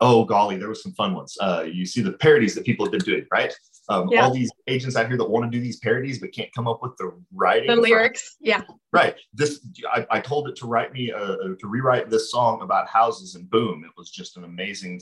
oh 0.00 0.24
golly, 0.24 0.56
there 0.56 0.68
was 0.68 0.82
some 0.82 0.92
fun 0.92 1.14
ones. 1.14 1.36
Uh, 1.40 1.64
you 1.70 1.86
see 1.86 2.02
the 2.02 2.12
parodies 2.12 2.54
that 2.54 2.64
people 2.64 2.84
have 2.86 2.92
been 2.92 3.00
doing, 3.00 3.26
right? 3.30 3.54
Um, 3.88 4.08
yeah. 4.10 4.24
All 4.24 4.32
these 4.32 4.50
agents 4.66 4.96
out 4.96 5.08
here 5.08 5.16
that 5.16 5.28
want 5.28 5.50
to 5.50 5.56
do 5.56 5.62
these 5.62 5.78
parodies 5.78 6.18
but 6.18 6.32
can't 6.32 6.52
come 6.54 6.66
up 6.66 6.82
with 6.82 6.96
the 6.96 7.12
writing. 7.32 7.68
The 7.68 7.76
lyrics, 7.76 8.36
yeah. 8.40 8.62
Right. 8.92 9.16
This 9.32 9.66
I, 9.92 10.06
I 10.10 10.20
told 10.20 10.48
it 10.48 10.56
to 10.56 10.66
write 10.66 10.92
me 10.92 11.12
uh, 11.12 11.18
uh, 11.18 11.36
to 11.58 11.66
rewrite 11.66 12.10
this 12.10 12.30
song 12.30 12.62
about 12.62 12.88
houses, 12.88 13.34
and 13.34 13.48
boom, 13.50 13.84
it 13.84 13.90
was 13.96 14.10
just 14.10 14.36
an 14.36 14.44
amazing 14.44 15.00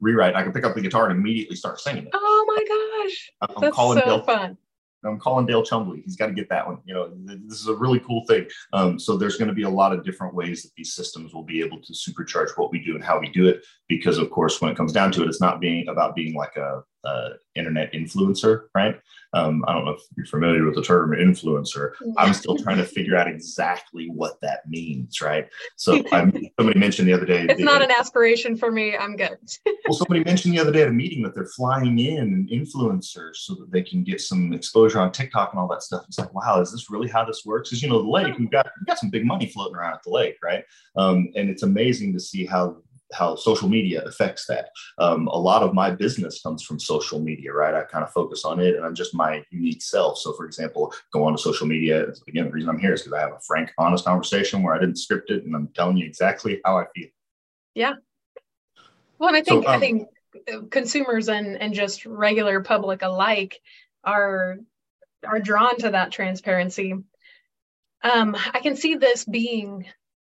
rewrite. 0.00 0.34
I 0.34 0.42
could 0.42 0.54
pick 0.54 0.64
up 0.64 0.74
the 0.74 0.80
guitar 0.80 1.08
and 1.08 1.18
immediately 1.18 1.56
start 1.56 1.80
singing 1.80 2.04
it. 2.04 2.10
Oh 2.14 2.44
my 2.46 3.02
gosh, 3.04 3.32
I'm 3.42 3.60
that's 3.60 3.76
calling 3.76 3.98
so 3.98 4.04
Bill, 4.04 4.22
fun. 4.22 4.56
I'm 5.04 5.18
calling 5.18 5.44
Dale 5.44 5.62
Chumbley. 5.62 6.02
He's 6.02 6.16
got 6.16 6.28
to 6.28 6.32
get 6.32 6.48
that 6.48 6.66
one. 6.66 6.78
You 6.86 6.94
know, 6.94 7.12
this 7.46 7.60
is 7.60 7.68
a 7.68 7.74
really 7.74 8.00
cool 8.00 8.24
thing. 8.26 8.46
Um, 8.72 8.98
so 8.98 9.16
there's 9.16 9.36
going 9.36 9.48
to 9.48 9.54
be 9.54 9.64
a 9.64 9.68
lot 9.68 9.92
of 9.92 10.02
different 10.02 10.34
ways 10.34 10.62
that 10.62 10.70
these 10.76 10.94
systems 10.94 11.34
will 11.34 11.42
be 11.42 11.60
able 11.60 11.80
to 11.82 11.92
supercharge 11.92 12.56
what 12.56 12.72
we 12.72 12.82
do 12.82 12.94
and 12.94 13.04
how 13.04 13.20
we 13.20 13.28
do 13.28 13.46
it. 13.46 13.62
Because 13.86 14.16
of 14.16 14.30
course, 14.30 14.62
when 14.62 14.70
it 14.70 14.76
comes 14.76 14.92
down 14.92 15.12
to 15.12 15.22
it, 15.22 15.28
it's 15.28 15.42
not 15.42 15.60
being 15.60 15.88
about 15.88 16.14
being 16.14 16.34
like 16.34 16.56
a, 16.56 16.82
a 17.04 17.30
internet 17.54 17.92
influencer, 17.92 18.64
right? 18.74 18.96
Um, 19.32 19.64
I 19.66 19.72
don't 19.72 19.84
know 19.84 19.92
if 19.92 20.02
you're 20.16 20.26
familiar 20.26 20.64
with 20.64 20.76
the 20.76 20.82
term 20.82 21.10
influencer. 21.10 21.92
I'm 22.18 22.32
still 22.32 22.56
trying 22.56 22.76
to 22.76 22.84
figure 22.84 23.16
out 23.16 23.26
exactly 23.26 24.08
what 24.08 24.40
that 24.42 24.68
means, 24.68 25.20
right? 25.20 25.48
So 25.76 26.02
I'm, 26.12 26.32
somebody 26.58 26.78
mentioned 26.78 27.08
the 27.08 27.12
other 27.12 27.26
day. 27.26 27.46
It's 27.48 27.60
not 27.60 27.82
an 27.82 27.90
aspiration 27.90 28.56
for 28.56 28.70
me. 28.70 28.96
I'm 28.96 29.16
good. 29.16 29.38
well, 29.88 29.98
somebody 29.98 30.22
mentioned 30.24 30.54
the 30.54 30.60
other 30.60 30.72
day 30.72 30.82
at 30.82 30.88
a 30.88 30.92
meeting 30.92 31.22
that 31.24 31.34
they're 31.34 31.46
flying 31.46 31.98
in 31.98 32.48
influencers 32.52 33.36
so 33.36 33.54
that 33.56 33.72
they 33.72 33.82
can 33.82 34.04
get 34.04 34.20
some 34.20 34.52
exposure 34.52 35.00
on 35.00 35.10
TikTok 35.10 35.52
and 35.52 35.60
all 35.60 35.68
that 35.68 35.82
stuff. 35.82 36.04
It's 36.06 36.18
like, 36.18 36.32
wow, 36.32 36.60
is 36.60 36.70
this 36.70 36.90
really 36.90 37.08
how 37.08 37.24
this 37.24 37.42
works? 37.44 37.70
Because 37.70 37.82
you 37.82 37.88
know, 37.88 38.02
the 38.02 38.08
lake, 38.08 38.38
we've 38.38 38.50
got 38.50 38.68
we've 38.80 38.86
got 38.86 38.98
some 38.98 39.10
big 39.10 39.26
money 39.26 39.46
floating 39.46 39.76
around 39.76 39.94
at 39.94 40.02
the 40.04 40.10
lake, 40.10 40.36
right? 40.42 40.64
Um, 40.96 41.28
and 41.34 41.50
it's 41.50 41.64
amazing 41.64 42.12
to 42.12 42.20
see 42.20 42.46
how 42.46 42.76
how 43.14 43.36
social 43.36 43.68
media 43.68 44.02
affects 44.02 44.46
that. 44.46 44.70
Um, 44.98 45.28
a 45.28 45.38
lot 45.38 45.62
of 45.62 45.74
my 45.74 45.90
business 45.90 46.42
comes 46.42 46.62
from 46.62 46.78
social 46.78 47.20
media, 47.20 47.52
right? 47.52 47.74
I 47.74 47.82
kind 47.82 48.04
of 48.04 48.12
focus 48.12 48.44
on 48.44 48.60
it 48.60 48.76
and 48.76 48.84
I'm 48.84 48.94
just 48.94 49.14
my 49.14 49.42
unique 49.50 49.82
self. 49.82 50.18
So, 50.18 50.32
for 50.32 50.46
example, 50.46 50.92
go 51.12 51.24
on 51.24 51.32
to 51.32 51.38
social 51.38 51.66
media. 51.66 52.06
Again, 52.28 52.46
the 52.46 52.50
reason 52.50 52.70
I'm 52.70 52.78
here 52.78 52.94
is 52.94 53.02
because 53.02 53.14
I 53.14 53.20
have 53.20 53.32
a 53.32 53.40
frank, 53.46 53.72
honest 53.78 54.04
conversation 54.04 54.62
where 54.62 54.74
I 54.74 54.78
didn't 54.78 54.96
script 54.96 55.30
it 55.30 55.44
and 55.44 55.54
I'm 55.54 55.68
telling 55.68 55.96
you 55.96 56.06
exactly 56.06 56.60
how 56.64 56.78
I 56.78 56.86
feel. 56.94 57.08
Yeah. 57.74 57.94
Well, 59.18 59.28
and 59.28 59.36
I 59.36 59.42
think, 59.42 59.64
so, 59.64 59.70
um, 59.70 59.76
I 59.76 59.80
think 59.80 60.08
consumers 60.70 61.28
and, 61.28 61.60
and 61.60 61.74
just 61.74 62.04
regular 62.06 62.62
public 62.62 63.02
alike 63.02 63.60
are, 64.02 64.58
are 65.24 65.40
drawn 65.40 65.76
to 65.78 65.90
that 65.90 66.10
transparency. 66.10 66.92
Um, 68.02 68.36
I 68.52 68.60
can 68.60 68.76
see 68.76 68.96
this 68.96 69.24
being 69.24 69.86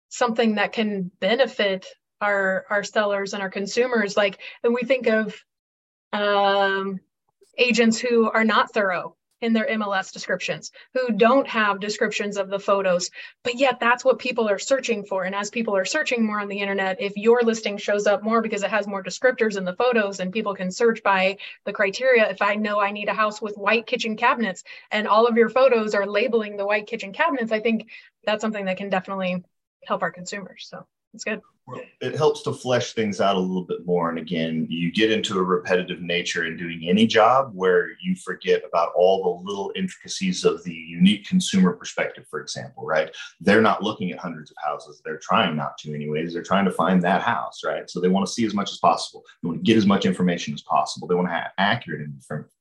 something 0.10 0.56
that 0.56 0.72
can 0.72 1.12
benefit 1.20 1.86
our 2.22 2.66
our 2.70 2.84
sellers 2.84 3.34
and 3.34 3.44
our 3.44 3.50
consumers 3.50 4.18
like 4.18 4.40
and 4.64 4.74
we 4.74 4.82
think 4.82 5.08
of 5.08 5.36
um, 6.14 7.00
agents 7.58 8.00
who 8.00 8.30
are 8.30 8.44
not 8.44 8.74
thorough 8.74 9.16
in 9.42 9.54
their 9.54 9.68
MLS 9.68 10.12
descriptions, 10.12 10.72
who 10.94 11.14
don't 11.14 11.48
have 11.48 11.80
descriptions 11.80 12.38
of 12.38 12.50
the 12.50 12.60
photos, 12.60 13.12
but 13.44 13.56
yet 13.56 13.80
that's 13.80 14.04
what 14.04 14.18
people 14.18 14.50
are 14.50 14.58
searching 14.58 15.04
for. 15.04 15.26
And 15.26 15.36
as 15.36 15.52
people 15.52 15.76
are 15.76 15.86
searching 15.86 16.26
more 16.26 16.40
on 16.40 16.48
the 16.48 16.60
internet, 16.60 17.00
if 17.00 17.16
your 17.16 17.42
listing 17.44 17.78
shows 17.78 18.08
up 18.08 18.24
more 18.24 18.42
because 18.42 18.64
it 18.64 18.72
has 18.72 18.88
more 18.88 19.04
descriptors 19.04 19.56
in 19.56 19.64
the 19.64 19.76
photos 19.76 20.20
and 20.20 20.34
people 20.34 20.56
can 20.56 20.72
search 20.72 21.04
by 21.04 21.38
the 21.66 21.74
criteria, 21.74 22.30
if 22.30 22.42
I 22.42 22.56
know 22.56 22.80
I 22.80 22.92
need 22.92 23.10
a 23.10 23.14
house 23.14 23.40
with 23.40 23.58
white 23.58 23.86
kitchen 23.86 24.18
cabinets 24.18 24.64
and 24.90 25.08
all 25.08 25.28
of 25.28 25.38
your 25.38 25.50
photos 25.50 25.94
are 25.94 26.08
labeling 26.08 26.58
the 26.58 26.66
white 26.66 26.88
kitchen 26.88 27.14
cabinets, 27.14 27.52
I 27.52 27.60
think 27.60 27.90
that's 28.26 28.42
something 28.42 28.66
that 28.66 28.78
can 28.78 28.90
definitely 28.90 29.44
help 29.86 30.02
our 30.02 30.12
consumers. 30.12 30.66
So 30.68 30.88
it's 31.18 31.24
good 31.24 31.42
it 32.00 32.16
helps 32.16 32.44
to 32.44 32.54
flesh 32.54 32.94
things 32.94 33.20
out 33.20 33.36
a 33.36 33.40
little 33.40 33.64
bit 33.64 33.86
more. 33.86 34.10
And 34.10 34.18
again, 34.18 34.68
you 34.70 34.92
get 34.92 35.12
into 35.12 35.38
a 35.38 35.44
repetitive 35.44 36.02
nature 36.02 36.46
in 36.46 36.56
doing 36.56 36.88
any 36.88 37.06
job 37.06 37.52
where 37.54 37.90
you 38.02 38.16
forget 38.16 38.64
about 38.66 38.94
all 38.96 39.24
the 39.24 39.50
little 39.50 39.74
intricacies 39.76 40.46
of 40.46 40.64
the 40.64 40.74
unique 40.74 41.28
consumer 41.28 41.74
perspective, 41.74 42.26
for 42.30 42.40
example, 42.40 42.86
right? 42.86 43.14
They're 43.42 43.62
not 43.62 43.84
looking 43.84 44.12
at 44.12 44.20
hundreds 44.20 44.50
of 44.52 44.58
houses. 44.64 45.02
They're 45.04 45.20
trying 45.22 45.58
not 45.58 45.78
to, 45.80 45.94
anyways. 45.94 46.34
They're 46.34 46.44
trying 46.44 46.66
to 46.66 46.72
find 46.72 47.02
that 47.02 47.22
house, 47.22 47.62
right? 47.66 47.90
So 47.90 48.00
they 48.00 48.08
want 48.08 48.26
to 48.26 48.32
see 48.32 48.46
as 48.46 48.54
much 48.54 48.72
as 48.72 48.78
possible. 48.78 49.24
They 49.44 49.48
want 49.48 49.60
to 49.60 49.64
get 49.64 49.78
as 49.78 49.86
much 49.86 50.06
information 50.06 50.54
as 50.54 50.62
possible. 50.62 51.08
They 51.08 51.16
want 51.16 51.28
to 51.28 51.34
have 51.34 51.52
accurate 51.58 52.08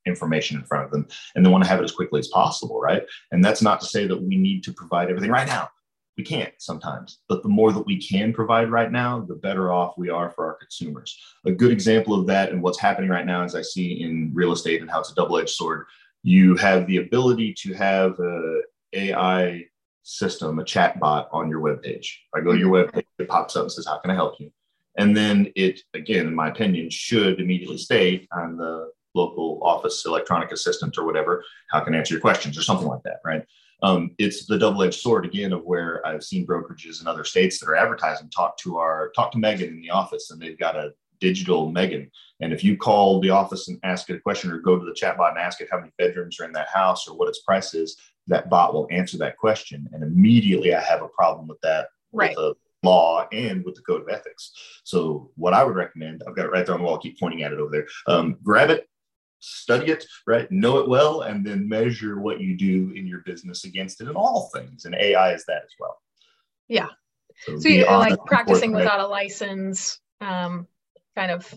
information 0.05 0.59
in 0.59 0.65
front 0.65 0.85
of 0.85 0.91
them 0.91 1.07
and 1.35 1.47
they 1.47 1.51
want 1.51 1.63
to 1.63 1.71
have 1.71 1.81
it 1.81 1.85
as 1.85 1.93
quickly 1.93 2.19
as 2.19 2.29
possible, 2.29 2.81
right? 2.81 3.05
And 3.31 3.45
that's 3.45 3.63
not 3.63 3.81
to 3.83 3.87
say 3.87 4.09
that 4.09 4.21
we 4.21 4.37
need 4.37 4.65
to 4.65 4.73
provide 4.73 5.11
everything 5.11 5.31
right 5.31 5.47
now 5.47 5.69
we 6.17 6.25
can't 6.25 6.53
sometimes 6.59 7.21
but 7.29 7.43
the 7.43 7.49
more 7.49 7.73
that 7.73 7.87
we 7.87 7.97
can 7.99 8.33
provide 8.33 8.71
right 8.71 8.91
now 8.91 9.21
the 9.21 9.35
better 9.35 9.73
off 9.73 9.99
we 9.99 10.09
are 10.09 10.31
for 10.31 10.47
our 10.47 10.55
consumers. 10.55 11.19
A 11.45 11.53
good 11.53 11.73
example 11.73 12.19
of 12.19 12.27
that 12.27 12.51
and 12.51 12.63
what's 12.63 12.81
happening 12.81 13.11
right 13.11 13.27
now 13.27 13.43
as 13.43 13.55
i 13.55 13.63
see 13.63 14.03
in 14.03 14.31
real 14.35 14.53
estate 14.53 14.81
and 14.81 14.91
how 14.91 15.01
it's 15.01 15.13
a 15.13 15.15
double-edged 15.15 15.51
sword 15.51 15.87
you 16.23 16.57
have 16.57 16.87
the 16.87 16.97
ability 16.99 17.55
to 17.55 17.75
have 17.75 18.19
a 18.19 18.61
ai 18.95 19.65
system 20.03 20.59
a 20.59 20.65
chat 20.65 20.99
bot 21.01 21.29
on 21.33 21.49
your 21.51 21.61
webpage. 21.61 22.09
i 22.35 22.41
go 22.41 22.53
to 22.53 22.59
your 22.59 22.69
mm-hmm. 22.69 22.87
web 22.87 22.93
page 22.93 23.07
it 23.19 23.29
pops 23.29 23.57
up 23.57 23.63
and 23.63 23.73
says 23.73 23.87
how 23.87 23.99
can 23.99 24.11
i 24.11 24.15
help 24.15 24.41
you? 24.41 24.51
And 24.99 25.15
then 25.15 25.53
it 25.57 25.81
again 25.95 26.27
in 26.27 26.35
my 26.35 26.49
opinion 26.49 26.89
should 26.91 27.41
immediately 27.41 27.79
state 27.79 28.27
on 28.33 28.57
the 28.57 28.91
local 29.15 29.61
office 29.63 30.05
electronic 30.07 30.53
assistant 30.53 30.97
or 30.99 31.05
whatever 31.05 31.45
how 31.71 31.81
can 31.81 31.95
i 31.95 31.99
answer 31.99 32.15
your 32.15 32.21
questions? 32.21 32.57
or 32.57 32.63
something 32.63 32.87
like 32.87 33.03
that 33.03 33.21
right 33.25 33.45
um, 33.83 34.13
it's 34.19 34.47
the 34.47 34.59
double-edged 34.59 35.01
sword 35.01 35.27
again 35.27 35.53
of 35.53 35.65
where 35.65 36.07
I've 36.07 36.25
seen 36.25 36.47
brokerages 36.47 37.01
in 37.01 37.07
other 37.07 37.25
states 37.25 37.59
that 37.61 37.69
are 37.69 37.77
advertising 37.77 38.31
talk 38.31 38.57
to 38.59 38.79
our 38.79 39.11
talk 39.15 39.33
to 39.33 39.39
Megan 39.39 39.69
in 39.69 39.81
the 39.81 39.91
office, 39.91 40.31
and 40.31 40.41
they've 40.41 40.59
got 40.59 40.77
a 40.77 40.93
digital 41.21 41.71
Megan. 41.71 42.11
And 42.41 42.53
if 42.53 42.63
you 42.63 42.77
call 42.77 43.21
the 43.21 43.31
office 43.31 43.69
and 43.69 43.79
ask 43.83 44.11
it 44.11 44.17
a 44.17 44.21
question, 44.21 44.51
or 44.51 44.59
go 44.59 44.79
to 44.79 44.85
the 44.85 44.95
chat 44.95 45.17
bot 45.17 45.31
and 45.31 45.39
ask 45.39 45.61
it 45.61 45.69
how 45.71 45.79
many 45.79 45.93
bedrooms 45.99 46.41
are 46.41 46.45
in 46.45 46.53
that 46.53 46.69
house 46.69 47.09
or 47.09 47.17
what 47.17 47.29
its 47.29 47.41
price 47.41 47.75
is, 47.75 47.97
that 48.27 48.51
bot 48.51 48.75
will 48.75 48.89
answer 48.91 49.19
that 49.19 49.37
question. 49.37 49.89
And 49.93 50.03
immediately, 50.03 50.75
I 50.75 50.81
have 50.81 51.03
a 51.03 51.09
problem 51.09 51.47
with 51.47 51.61
that. 51.63 51.89
Right. 52.13 52.31
With 52.31 52.37
the 52.37 52.55
law 52.83 53.27
and 53.33 53.65
with 53.65 53.75
the 53.75 53.83
code 53.83 54.03
of 54.03 54.09
ethics. 54.09 54.53
So, 54.85 55.31
what 55.37 55.55
I 55.55 55.65
would 55.65 55.75
recommend, 55.75 56.23
I've 56.27 56.37
got 56.37 56.47
it 56.47 56.53
right 56.53 56.65
there 56.65 56.75
on 56.75 56.81
the 56.81 56.85
wall. 56.85 56.95
I'll 56.95 57.01
keep 57.01 57.19
pointing 57.19 57.43
at 57.43 57.53
it 57.53 57.59
over 57.59 57.71
there. 57.71 57.87
Um, 58.07 58.39
grab 58.43 58.71
it, 58.71 58.89
study 59.47 59.93
it, 59.93 60.05
right? 60.27 60.51
Know 60.51 60.79
it 60.79 60.89
well, 60.89 61.23
and 61.23 61.47
then 61.47 61.69
measure 61.69 62.21
what 62.21 62.41
you 62.41 62.57
do 62.57 62.93
in 62.95 63.07
your 63.07 63.21
business 63.21 63.65
against 63.65 64.01
it 64.01 64.09
in 64.09 64.17
all 64.17 64.51
things. 64.55 64.85
And 64.85 64.95
AI 64.95 65.33
is 65.33 65.45
that 65.47 65.63
as 65.65 65.71
well. 65.79 65.97
Yeah. 66.69 66.89
So, 67.45 67.59
so 67.59 67.69
you're 67.69 67.87
like 67.87 68.19
practicing 68.27 68.73
without 68.73 69.01
a 69.01 69.07
license, 69.07 70.01
um, 70.21 70.67
kind 71.15 71.31
of. 71.31 71.53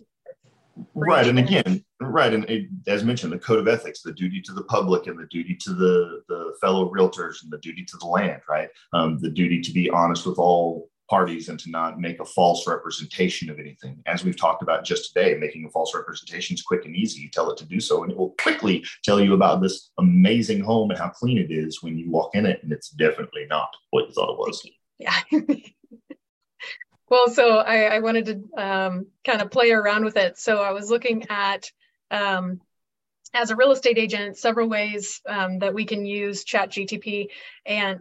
Right. 0.93 1.27
And 1.27 1.39
again, 1.39 1.83
right. 1.99 2.33
And 2.33 2.45
it, 2.49 2.69
as 2.87 3.03
mentioned, 3.03 3.33
the 3.33 3.39
code 3.39 3.59
of 3.59 3.67
ethics, 3.67 4.01
the 4.01 4.13
duty 4.13 4.41
to 4.41 4.53
the 4.53 4.63
public 4.63 5.07
and 5.07 5.17
the 5.17 5.27
duty 5.27 5.55
to 5.61 5.73
the, 5.73 6.21
the 6.27 6.53
fellow 6.61 6.91
realtors 6.91 7.43
and 7.43 7.51
the 7.51 7.57
duty 7.57 7.83
to 7.85 7.97
the 7.97 8.05
land, 8.05 8.41
right? 8.47 8.69
Um, 8.93 9.17
the 9.19 9.29
duty 9.29 9.61
to 9.61 9.71
be 9.71 9.89
honest 9.89 10.25
with 10.25 10.37
all 10.37 10.89
parties 11.09 11.49
and 11.49 11.59
to 11.59 11.69
not 11.69 11.99
make 11.99 12.19
a 12.19 12.25
false 12.25 12.67
representation 12.67 13.49
of 13.49 13.59
anything. 13.59 14.01
As 14.05 14.23
we've 14.23 14.37
talked 14.37 14.61
about 14.61 14.83
just 14.83 15.13
today, 15.13 15.35
making 15.35 15.65
a 15.65 15.69
false 15.69 15.93
representation 15.95 16.53
is 16.53 16.61
quick 16.61 16.85
and 16.85 16.95
easy. 16.95 17.21
You 17.21 17.29
tell 17.29 17.49
it 17.51 17.57
to 17.57 17.65
do 17.65 17.79
so, 17.79 18.03
and 18.03 18.11
it 18.11 18.17
will 18.17 18.35
quickly 18.41 18.85
tell 19.03 19.19
you 19.19 19.33
about 19.33 19.61
this 19.61 19.91
amazing 19.97 20.61
home 20.61 20.91
and 20.91 20.99
how 20.99 21.09
clean 21.09 21.37
it 21.37 21.51
is 21.51 21.81
when 21.81 21.97
you 21.97 22.09
walk 22.09 22.35
in 22.35 22.45
it, 22.45 22.61
and 22.63 22.71
it's 22.71 22.89
definitely 22.89 23.45
not 23.49 23.69
what 23.89 24.07
you 24.07 24.13
thought 24.13 24.31
it 24.31 24.37
was. 24.37 24.69
Yeah. 24.99 25.15
well, 27.09 27.29
so 27.29 27.57
I, 27.57 27.95
I 27.95 27.99
wanted 27.99 28.25
to 28.25 28.61
um, 28.61 29.07
kind 29.25 29.41
of 29.41 29.51
play 29.51 29.71
around 29.71 30.05
with 30.05 30.17
it. 30.17 30.37
So 30.37 30.61
I 30.61 30.71
was 30.71 30.89
looking 30.89 31.27
at 31.29 31.71
um, 32.11 32.61
as 33.33 33.51
a 33.51 33.55
real 33.55 33.71
estate 33.71 33.97
agent, 33.97 34.37
several 34.37 34.67
ways 34.67 35.21
um, 35.27 35.59
that 35.59 35.73
we 35.73 35.85
can 35.85 36.05
use 36.05 36.43
Chat 36.43 36.71
GTP 36.71 37.27
and 37.65 37.99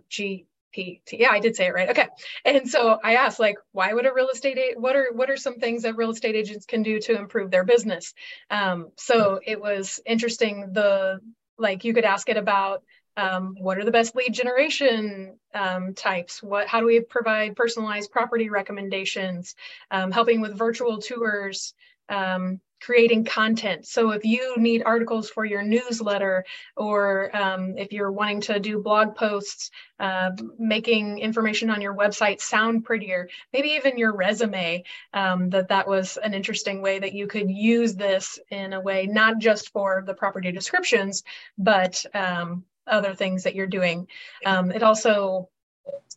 GPT. 0.77 1.19
Yeah, 1.19 1.31
I 1.31 1.41
did 1.41 1.57
say 1.57 1.67
it 1.67 1.75
right. 1.75 1.91
Okay. 1.91 2.09
And 2.45 2.69
so 2.69 2.99
I 3.03 3.17
asked, 3.17 3.41
like, 3.41 3.59
why 3.73 3.93
would 3.93 4.07
a 4.07 4.13
real 4.13 4.29
estate 4.29 4.59
what 4.77 4.97
are 4.97 5.13
what 5.13 5.31
are 5.31 5.37
some 5.37 5.59
things 5.59 5.83
that 5.83 5.97
real 5.97 6.11
estate 6.11 6.37
agents 6.37 6.67
can 6.67 6.83
do 6.83 7.01
to 7.01 7.17
improve 7.17 7.51
their 7.51 7.65
business? 7.65 8.15
Um, 8.51 8.91
so 8.97 9.41
it 9.45 9.61
was 9.61 10.01
interesting. 10.07 10.73
The 10.73 11.21
like 11.59 11.85
you 11.85 11.95
could 11.95 12.05
ask 12.05 12.29
it 12.29 12.37
about 12.37 12.83
um, 13.17 13.57
what 13.59 13.79
are 13.79 13.85
the 13.85 13.91
best 13.91 14.15
lead 14.15 14.33
generation 14.33 15.39
um, 15.55 15.95
types? 15.95 16.43
What 16.43 16.69
how 16.69 16.81
do 16.81 16.87
we 16.87 17.01
provide 17.01 17.57
personalized 17.57 18.13
property 18.13 18.49
recommendations? 18.49 19.57
Um, 19.91 20.13
helping 20.13 20.41
with 20.41 20.57
virtual 20.57 20.99
tours. 20.99 21.75
Um, 22.09 22.61
creating 22.81 23.25
content. 23.25 23.87
So 23.87 24.11
if 24.11 24.25
you 24.25 24.57
need 24.57 24.83
articles 24.85 25.31
for 25.31 25.45
your 25.45 25.63
newsletter, 25.63 26.45
or 26.77 27.35
um, 27.37 27.77
if 27.77 27.93
you're 27.93 28.13
wanting 28.13 28.41
to 28.43 28.61
do 28.61 28.83
blog 28.83 29.15
posts, 29.15 29.71
uh, 30.01 30.31
making 30.59 31.19
information 31.19 31.71
on 31.71 31.81
your 31.81 31.95
website 31.95 32.41
sound 32.41 32.85
prettier, 32.85 33.29
maybe 33.53 33.71
even 33.71 33.99
your 33.99 34.15
resume, 34.15 34.85
um, 35.13 35.51
that 35.51 35.69
that 35.69 35.89
was 35.89 36.17
an 36.19 36.35
interesting 36.35 36.83
way 36.83 36.99
that 36.99 37.13
you 37.13 37.27
could 37.27 37.51
use 37.51 37.95
this 37.95 38.39
in 38.51 38.73
a 38.73 38.81
way, 38.81 39.07
not 39.07 39.39
just 39.39 39.71
for 39.71 40.03
the 40.07 40.15
property 40.15 40.53
descriptions, 40.53 41.25
but 41.57 42.05
um, 42.15 42.65
other 42.87 43.15
things 43.15 43.43
that 43.43 43.55
you're 43.55 43.67
doing. 43.67 44.07
Um, 44.47 44.71
it 44.71 44.83
also 44.83 45.49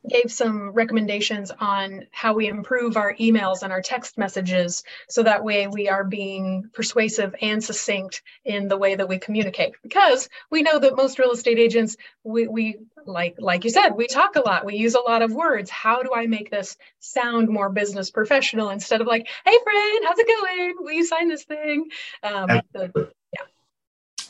gave 0.07 0.31
some 0.31 0.71
recommendations 0.71 1.51
on 1.59 2.07
how 2.11 2.33
we 2.33 2.47
improve 2.47 2.97
our 2.97 3.13
emails 3.15 3.61
and 3.61 3.71
our 3.71 3.81
text 3.81 4.17
messages 4.17 4.83
so 5.07 5.23
that 5.23 5.43
way 5.43 5.67
we 5.67 5.89
are 5.89 6.03
being 6.03 6.69
persuasive 6.73 7.35
and 7.41 7.63
succinct 7.63 8.23
in 8.43 8.67
the 8.67 8.77
way 8.77 8.95
that 8.95 9.07
we 9.07 9.19
communicate. 9.19 9.73
Because 9.83 10.27
we 10.49 10.63
know 10.63 10.79
that 10.79 10.95
most 10.95 11.19
real 11.19 11.31
estate 11.31 11.59
agents 11.59 11.97
we, 12.23 12.47
we 12.47 12.77
like 13.05 13.35
like 13.39 13.63
you 13.63 13.69
said 13.71 13.89
we 13.89 14.05
talk 14.05 14.35
a 14.35 14.41
lot 14.41 14.63
we 14.63 14.75
use 14.75 14.95
a 14.95 14.99
lot 14.99 15.21
of 15.21 15.31
words. 15.33 15.69
How 15.69 16.03
do 16.03 16.11
i 16.15 16.27
make 16.27 16.49
this 16.49 16.77
sound 16.99 17.49
more 17.49 17.69
business 17.69 18.11
professional 18.11 18.69
instead 18.69 19.01
of 19.01 19.07
like 19.07 19.27
hey 19.45 19.57
friend 19.63 20.05
how's 20.07 20.19
it 20.19 20.27
going? 20.27 20.75
Will 20.79 20.93
you 20.93 21.05
sign 21.05 21.27
this 21.27 21.43
thing? 21.43 21.89
Um, 22.23 22.61
the, 22.73 23.11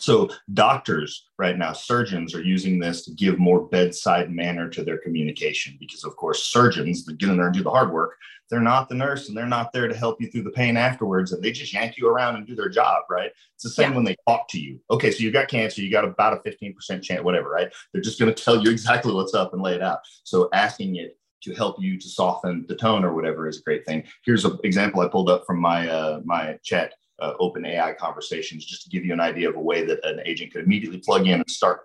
so 0.01 0.29
doctors 0.53 1.29
right 1.37 1.57
now, 1.57 1.73
surgeons 1.73 2.33
are 2.33 2.41
using 2.41 2.79
this 2.79 3.05
to 3.05 3.11
give 3.11 3.37
more 3.37 3.67
bedside 3.67 4.31
manner 4.31 4.67
to 4.69 4.83
their 4.83 4.97
communication 4.97 5.77
because, 5.79 6.03
of 6.03 6.15
course, 6.15 6.43
surgeons 6.43 7.05
that 7.05 7.17
get 7.17 7.29
in 7.29 7.37
there 7.37 7.47
and 7.47 7.55
do 7.55 7.63
the 7.63 7.69
hard 7.69 7.91
work, 7.91 8.15
they're 8.49 8.59
not 8.59 8.89
the 8.89 8.95
nurse 8.95 9.29
and 9.29 9.37
they're 9.37 9.45
not 9.45 9.71
there 9.71 9.87
to 9.87 9.95
help 9.95 10.19
you 10.19 10.29
through 10.29 10.43
the 10.43 10.51
pain 10.51 10.75
afterwards, 10.75 11.31
and 11.31 11.41
they 11.41 11.51
just 11.51 11.73
yank 11.73 11.97
you 11.97 12.07
around 12.07 12.35
and 12.35 12.45
do 12.45 12.55
their 12.55 12.67
job, 12.67 13.03
right? 13.09 13.31
It's 13.55 13.63
the 13.63 13.69
same 13.69 13.91
yeah. 13.91 13.95
when 13.95 14.03
they 14.03 14.15
talk 14.27 14.49
to 14.49 14.59
you. 14.59 14.79
Okay, 14.89 15.11
so 15.11 15.23
you 15.23 15.31
got 15.31 15.47
cancer, 15.47 15.81
you 15.81 15.91
got 15.91 16.03
about 16.03 16.33
a 16.33 16.49
15% 16.49 17.01
chance, 17.01 17.23
whatever, 17.23 17.49
right? 17.49 17.71
They're 17.93 18.01
just 18.01 18.19
going 18.19 18.33
to 18.33 18.43
tell 18.43 18.61
you 18.61 18.69
exactly 18.71 19.13
what's 19.13 19.33
up 19.33 19.53
and 19.53 19.61
lay 19.61 19.75
it 19.75 19.81
out. 19.81 19.99
So 20.23 20.49
asking 20.51 20.97
it 20.97 21.17
to 21.43 21.53
help 21.55 21.77
you 21.79 21.99
to 21.99 22.07
soften 22.07 22.65
the 22.67 22.75
tone 22.75 23.03
or 23.03 23.13
whatever 23.13 23.47
is 23.47 23.59
a 23.59 23.63
great 23.63 23.85
thing. 23.85 24.03
Here's 24.25 24.45
an 24.45 24.59
example 24.63 25.01
I 25.01 25.07
pulled 25.07 25.29
up 25.29 25.45
from 25.45 25.59
my 25.59 25.89
uh, 25.89 26.21
my 26.23 26.57
chat 26.63 26.93
uh, 27.21 27.33
open 27.39 27.65
AI 27.65 27.93
conversations, 27.93 28.65
just 28.65 28.83
to 28.83 28.89
give 28.89 29.05
you 29.05 29.13
an 29.13 29.19
idea 29.19 29.49
of 29.49 29.55
a 29.55 29.61
way 29.61 29.85
that 29.85 30.03
an 30.03 30.19
agent 30.25 30.51
could 30.51 30.63
immediately 30.65 30.99
plug 30.99 31.27
in 31.27 31.39
and 31.39 31.49
start. 31.49 31.81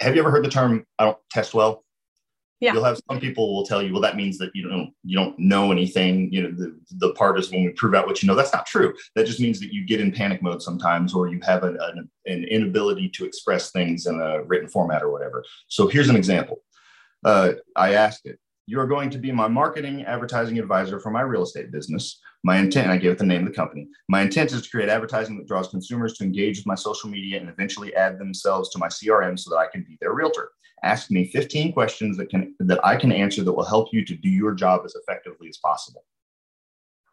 Have 0.00 0.14
you 0.16 0.20
ever 0.20 0.30
heard 0.30 0.44
the 0.44 0.50
term 0.50 0.84
"I 0.98 1.04
don't 1.04 1.18
test 1.30 1.54
well"? 1.54 1.84
Yeah. 2.60 2.74
You'll 2.74 2.84
have 2.84 3.00
some 3.10 3.18
people 3.18 3.52
will 3.52 3.66
tell 3.66 3.82
you, 3.82 3.92
well, 3.92 4.02
that 4.02 4.14
means 4.14 4.38
that 4.38 4.52
you 4.54 4.68
don't 4.68 4.92
you 5.02 5.16
don't 5.16 5.36
know 5.36 5.72
anything. 5.72 6.32
You 6.32 6.42
know, 6.42 6.50
the, 6.52 6.78
the 6.92 7.12
part 7.14 7.36
is 7.36 7.50
when 7.50 7.64
we 7.64 7.70
prove 7.70 7.94
out 7.94 8.06
what 8.06 8.22
you 8.22 8.28
know. 8.28 8.36
That's 8.36 8.52
not 8.52 8.66
true. 8.66 8.94
That 9.16 9.26
just 9.26 9.40
means 9.40 9.58
that 9.58 9.72
you 9.72 9.84
get 9.84 10.00
in 10.00 10.12
panic 10.12 10.42
mode 10.42 10.62
sometimes, 10.62 11.12
or 11.12 11.26
you 11.26 11.40
have 11.42 11.64
an, 11.64 11.76
an, 11.80 12.08
an 12.26 12.44
inability 12.44 13.08
to 13.10 13.24
express 13.24 13.72
things 13.72 14.06
in 14.06 14.20
a 14.20 14.44
written 14.44 14.68
format 14.68 15.02
or 15.02 15.10
whatever. 15.10 15.44
So 15.66 15.88
here's 15.88 16.08
an 16.08 16.14
example. 16.14 16.58
Uh, 17.24 17.54
I 17.74 17.94
asked 17.94 18.26
it, 18.26 18.38
you 18.66 18.78
are 18.78 18.86
going 18.86 19.10
to 19.10 19.18
be 19.18 19.32
my 19.32 19.48
marketing 19.48 20.04
advertising 20.04 20.58
advisor 20.58 21.00
for 21.00 21.10
my 21.10 21.22
real 21.22 21.42
estate 21.42 21.72
business. 21.72 22.20
My 22.44 22.58
intent, 22.58 22.90
I 22.90 22.96
gave 22.96 23.12
it 23.12 23.18
the 23.18 23.26
name 23.26 23.42
of 23.42 23.48
the 23.48 23.54
company. 23.54 23.88
My 24.08 24.22
intent 24.22 24.52
is 24.52 24.62
to 24.62 24.70
create 24.70 24.88
advertising 24.88 25.36
that 25.38 25.48
draws 25.48 25.68
consumers 25.68 26.14
to 26.14 26.24
engage 26.24 26.58
with 26.58 26.66
my 26.66 26.74
social 26.74 27.10
media 27.10 27.40
and 27.40 27.48
eventually 27.48 27.94
add 27.94 28.18
themselves 28.18 28.70
to 28.70 28.78
my 28.78 28.88
CRM 28.88 29.38
so 29.38 29.50
that 29.50 29.58
I 29.58 29.66
can 29.66 29.82
be 29.82 29.98
their 30.00 30.14
realtor. 30.14 30.50
Ask 30.84 31.10
me 31.10 31.30
15 31.30 31.72
questions 31.72 32.16
that 32.16 32.28
can 32.28 32.54
that 32.60 32.84
I 32.84 32.96
can 32.96 33.12
answer 33.12 33.44
that 33.44 33.52
will 33.52 33.64
help 33.64 33.88
you 33.92 34.04
to 34.04 34.16
do 34.16 34.28
your 34.28 34.52
job 34.52 34.82
as 34.84 34.96
effectively 34.96 35.48
as 35.48 35.58
possible. 35.58 36.04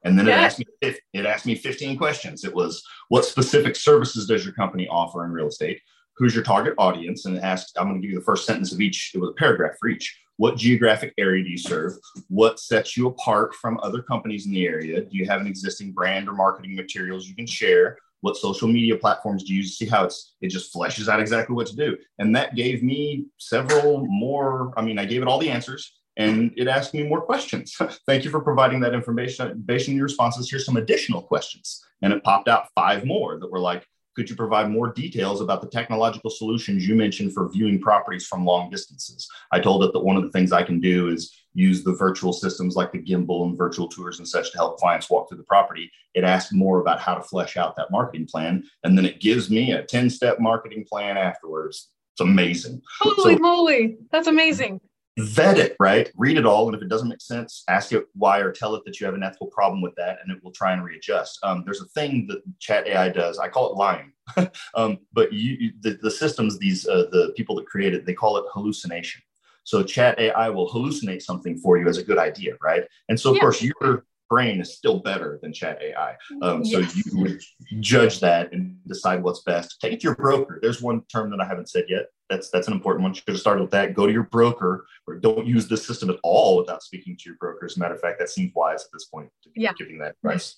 And 0.03 0.17
then 0.17 0.27
yeah. 0.27 0.39
it 0.39 0.43
asked 0.43 0.59
me 0.59 0.65
it 1.13 1.25
asked 1.25 1.45
me 1.45 1.55
15 1.55 1.97
questions. 1.97 2.43
It 2.43 2.53
was 2.53 2.83
what 3.09 3.25
specific 3.25 3.75
services 3.75 4.25
does 4.27 4.43
your 4.43 4.53
company 4.53 4.87
offer 4.87 5.23
in 5.25 5.31
real 5.31 5.47
estate? 5.47 5.81
Who's 6.17 6.33
your 6.33 6.43
target 6.43 6.73
audience? 6.77 7.25
And 7.25 7.37
it 7.37 7.43
asked, 7.43 7.77
I'm 7.77 7.87
going 7.87 8.01
to 8.01 8.05
give 8.05 8.11
you 8.11 8.19
the 8.19 8.25
first 8.25 8.45
sentence 8.45 8.73
of 8.73 8.81
each. 8.81 9.11
It 9.13 9.19
was 9.19 9.29
a 9.29 9.39
paragraph 9.39 9.75
for 9.79 9.87
each 9.87 10.19
what 10.39 10.55
geographic 10.55 11.13
area 11.17 11.43
do 11.43 11.49
you 11.49 11.57
serve? 11.57 11.97
What 12.29 12.61
sets 12.61 12.95
you 12.95 13.07
apart 13.07 13.53
from 13.53 13.77
other 13.83 14.01
companies 14.01 14.45
in 14.45 14.53
the 14.53 14.65
area? 14.65 15.01
Do 15.01 15.17
you 15.17 15.25
have 15.25 15.41
an 15.41 15.47
existing 15.47 15.91
brand 15.91 16.29
or 16.29 16.31
marketing 16.31 16.77
materials 16.77 17.27
you 17.27 17.35
can 17.35 17.45
share? 17.45 17.97
What 18.21 18.37
social 18.37 18.69
media 18.69 18.95
platforms 18.95 19.43
do 19.43 19.51
you 19.51 19.57
use? 19.57 19.77
See 19.77 19.85
how 19.85 20.05
it's 20.05 20.37
it 20.39 20.47
just 20.47 20.73
fleshes 20.73 21.09
out 21.09 21.19
exactly 21.19 21.53
what 21.57 21.67
to 21.67 21.75
do. 21.75 21.97
And 22.19 22.33
that 22.37 22.55
gave 22.55 22.81
me 22.83 23.25
several 23.37 24.05
more. 24.07 24.71
I 24.77 24.81
mean, 24.81 24.97
I 24.97 25.03
gave 25.03 25.21
it 25.21 25.27
all 25.27 25.39
the 25.39 25.49
answers 25.49 25.99
and 26.15 26.53
it 26.55 26.69
asked 26.69 26.93
me 26.93 27.03
more 27.03 27.21
questions. 27.21 27.75
Thank 28.07 28.23
you 28.23 28.31
for 28.31 28.39
providing 28.39 28.79
that 28.79 28.93
information 28.93 29.61
based 29.65 29.89
on 29.89 29.95
your 29.95 30.05
responses. 30.05 30.49
Here's 30.49 30.65
some 30.65 30.77
additional 30.77 31.21
questions. 31.21 31.83
And 32.01 32.13
it 32.13 32.23
popped 32.23 32.47
out 32.47 32.69
five 32.75 33.03
more 33.03 33.37
that 33.39 33.51
were 33.51 33.59
like, 33.59 33.85
could 34.19 34.29
you 34.29 34.35
provide 34.35 34.69
more 34.69 34.91
details 34.91 35.39
about 35.39 35.61
the 35.61 35.69
technological 35.69 36.29
solutions 36.29 36.85
you 36.85 36.93
mentioned 36.93 37.33
for 37.33 37.47
viewing 37.47 37.79
properties 37.79 38.27
from 38.27 38.43
long 38.43 38.69
distances? 38.69 39.25
I 39.53 39.61
told 39.61 39.81
it 39.85 39.93
that 39.93 40.01
one 40.01 40.17
of 40.17 40.23
the 40.23 40.29
things 40.31 40.51
I 40.51 40.61
can 40.61 40.81
do 40.81 41.07
is 41.07 41.33
use 41.53 41.85
the 41.85 41.93
virtual 41.93 42.33
systems 42.33 42.75
like 42.75 42.91
the 42.91 43.01
gimbal 43.01 43.45
and 43.45 43.57
virtual 43.57 43.87
tours 43.87 44.19
and 44.19 44.27
such 44.27 44.51
to 44.51 44.57
help 44.57 44.77
clients 44.77 45.09
walk 45.09 45.29
through 45.29 45.37
the 45.37 45.45
property. 45.45 45.89
It 46.15 46.25
asks 46.25 46.51
more 46.51 46.81
about 46.81 46.99
how 46.99 47.15
to 47.15 47.23
flesh 47.23 47.55
out 47.55 47.77
that 47.77 47.91
marketing 47.91 48.27
plan. 48.29 48.65
And 48.83 48.97
then 48.97 49.05
it 49.05 49.21
gives 49.21 49.49
me 49.49 49.71
a 49.71 49.83
10 49.83 50.09
step 50.09 50.41
marketing 50.41 50.83
plan 50.83 51.17
afterwards. 51.17 51.89
It's 52.15 52.19
amazing. 52.19 52.81
Holy 52.99 53.35
so, 53.35 53.39
moly. 53.39 53.99
That's 54.11 54.27
amazing 54.27 54.81
vet 55.17 55.57
it, 55.57 55.75
right? 55.79 56.09
Read 56.15 56.37
it 56.37 56.45
all. 56.45 56.67
And 56.67 56.75
if 56.75 56.81
it 56.81 56.89
doesn't 56.89 57.09
make 57.09 57.21
sense, 57.21 57.63
ask 57.67 57.91
it 57.91 58.05
why 58.13 58.39
or 58.39 58.51
tell 58.51 58.75
it 58.75 58.83
that 58.85 58.99
you 58.99 59.05
have 59.05 59.15
an 59.15 59.23
ethical 59.23 59.47
problem 59.47 59.81
with 59.81 59.95
that 59.95 60.19
and 60.21 60.31
it 60.31 60.43
will 60.43 60.51
try 60.51 60.73
and 60.73 60.83
readjust. 60.83 61.39
Um, 61.43 61.63
there's 61.65 61.81
a 61.81 61.87
thing 61.87 62.27
that 62.27 62.41
chat 62.59 62.87
AI 62.87 63.09
does. 63.09 63.39
I 63.39 63.49
call 63.49 63.71
it 63.71 63.77
lying. 63.77 64.13
um, 64.75 64.99
but 65.13 65.33
you, 65.33 65.73
the, 65.81 65.99
the 66.01 66.11
systems, 66.11 66.57
these, 66.59 66.87
uh, 66.87 67.05
the 67.11 67.33
people 67.35 67.55
that 67.55 67.65
create 67.65 67.93
it, 67.93 68.05
they 68.05 68.13
call 68.13 68.37
it 68.37 68.45
hallucination. 68.53 69.21
So 69.63 69.83
chat 69.83 70.17
AI 70.19 70.49
will 70.49 70.69
hallucinate 70.69 71.21
something 71.21 71.57
for 71.57 71.77
you 71.77 71.87
as 71.87 71.97
a 71.97 72.03
good 72.03 72.17
idea, 72.17 72.55
right? 72.61 72.85
And 73.07 73.19
so 73.19 73.31
of 73.31 73.35
yeah. 73.35 73.41
course 73.41 73.61
your 73.61 74.05
brain 74.29 74.61
is 74.61 74.75
still 74.75 74.99
better 74.99 75.39
than 75.41 75.51
chat 75.51 75.81
AI. 75.81 76.15
Um, 76.41 76.61
yes. 76.63 76.93
So 76.93 77.01
you 77.11 77.21
would 77.21 77.41
judge 77.79 78.19
that 78.19 78.53
and 78.53 78.77
decide 78.87 79.23
what's 79.23 79.41
best. 79.41 79.79
Take 79.81 79.93
it 79.93 79.99
to 80.01 80.03
your 80.05 80.15
broker. 80.15 80.59
There's 80.61 80.81
one 80.81 81.01
term 81.11 81.29
that 81.31 81.41
I 81.41 81.45
haven't 81.45 81.69
said 81.69 81.85
yet. 81.89 82.07
That's 82.29 82.49
that's 82.49 82.67
an 82.67 82.73
important 82.73 83.03
one. 83.03 83.11
You 83.11 83.15
should 83.15 83.29
have 83.29 83.39
started 83.39 83.61
with 83.61 83.71
that. 83.71 83.95
Go 83.95 84.05
to 84.05 84.13
your 84.13 84.23
broker, 84.23 84.85
or 85.07 85.15
don't 85.15 85.47
use 85.47 85.67
this 85.67 85.85
system 85.85 86.09
at 86.09 86.17
all 86.23 86.57
without 86.57 86.83
speaking 86.83 87.17
to 87.17 87.23
your 87.25 87.37
broker. 87.39 87.65
As 87.65 87.75
a 87.75 87.79
matter 87.79 87.95
of 87.95 88.01
fact, 88.01 88.19
that 88.19 88.29
seems 88.29 88.51
wise 88.55 88.83
at 88.83 88.91
this 88.93 89.05
point 89.05 89.29
to 89.43 89.49
be 89.49 89.61
yeah. 89.61 89.73
giving 89.77 89.97
that 89.99 90.15
advice. 90.23 90.57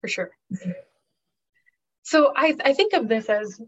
For 0.00 0.08
sure. 0.08 0.30
So 2.02 2.32
I, 2.34 2.56
I 2.64 2.72
think 2.72 2.94
of 2.94 3.08
this 3.08 3.28
as 3.28 3.60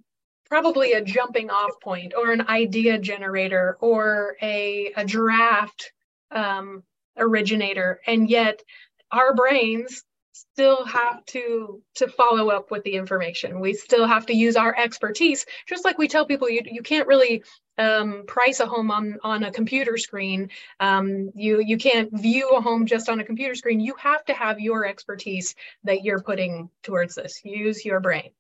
probably 0.47 0.93
a 0.95 1.05
jumping 1.05 1.51
off 1.51 1.71
point 1.83 2.15
or 2.17 2.33
an 2.33 2.49
idea 2.49 2.99
generator 2.99 3.77
or 3.81 4.37
a, 4.43 4.93
a 4.97 5.05
draft 5.05 5.93
um, 6.31 6.83
originator. 7.19 8.01
And 8.07 8.29
yet 8.29 8.63
our 9.13 9.35
brains 9.35 10.05
still 10.33 10.85
have 10.85 11.25
to 11.27 11.83
to 11.97 12.09
follow 12.09 12.51
up 12.51 12.71
with 12.71 12.83
the 12.85 12.95
information. 12.95 13.61
We 13.61 13.75
still 13.75 14.07
have 14.07 14.27
to 14.27 14.35
use 14.35 14.57
our 14.57 14.75
expertise. 14.77 15.47
Just 15.67 15.85
like 15.85 15.99
we 15.99 16.09
tell 16.09 16.27
people 16.27 16.49
you, 16.49 16.63
you 16.65 16.83
can't 16.83 17.07
really 17.07 17.43
um, 17.79 18.25
price 18.27 18.61
a 18.61 18.67
home 18.67 18.91
on 18.91 19.19
on 19.23 19.45
a 19.45 19.53
computer 19.53 19.97
screen. 19.97 20.51
Um, 20.79 21.31
you 21.35 21.61
you 21.61 21.79
can't 21.79 22.11
view 22.13 22.51
a 22.51 22.61
home 22.61 22.87
just 22.87 23.09
on 23.09 23.21
a 23.21 23.25
computer 23.25 23.55
screen. 23.55 23.81
You 23.81 23.95
have 23.99 24.25
to 24.27 24.35
have 24.35 24.61
your 24.61 24.87
expertise 24.87 25.55
that 25.85 26.05
you're 26.05 26.23
putting 26.23 26.71
towards 26.83 27.15
this. 27.15 27.41
Use 27.45 27.85
your 27.85 28.01
brain. 28.01 28.31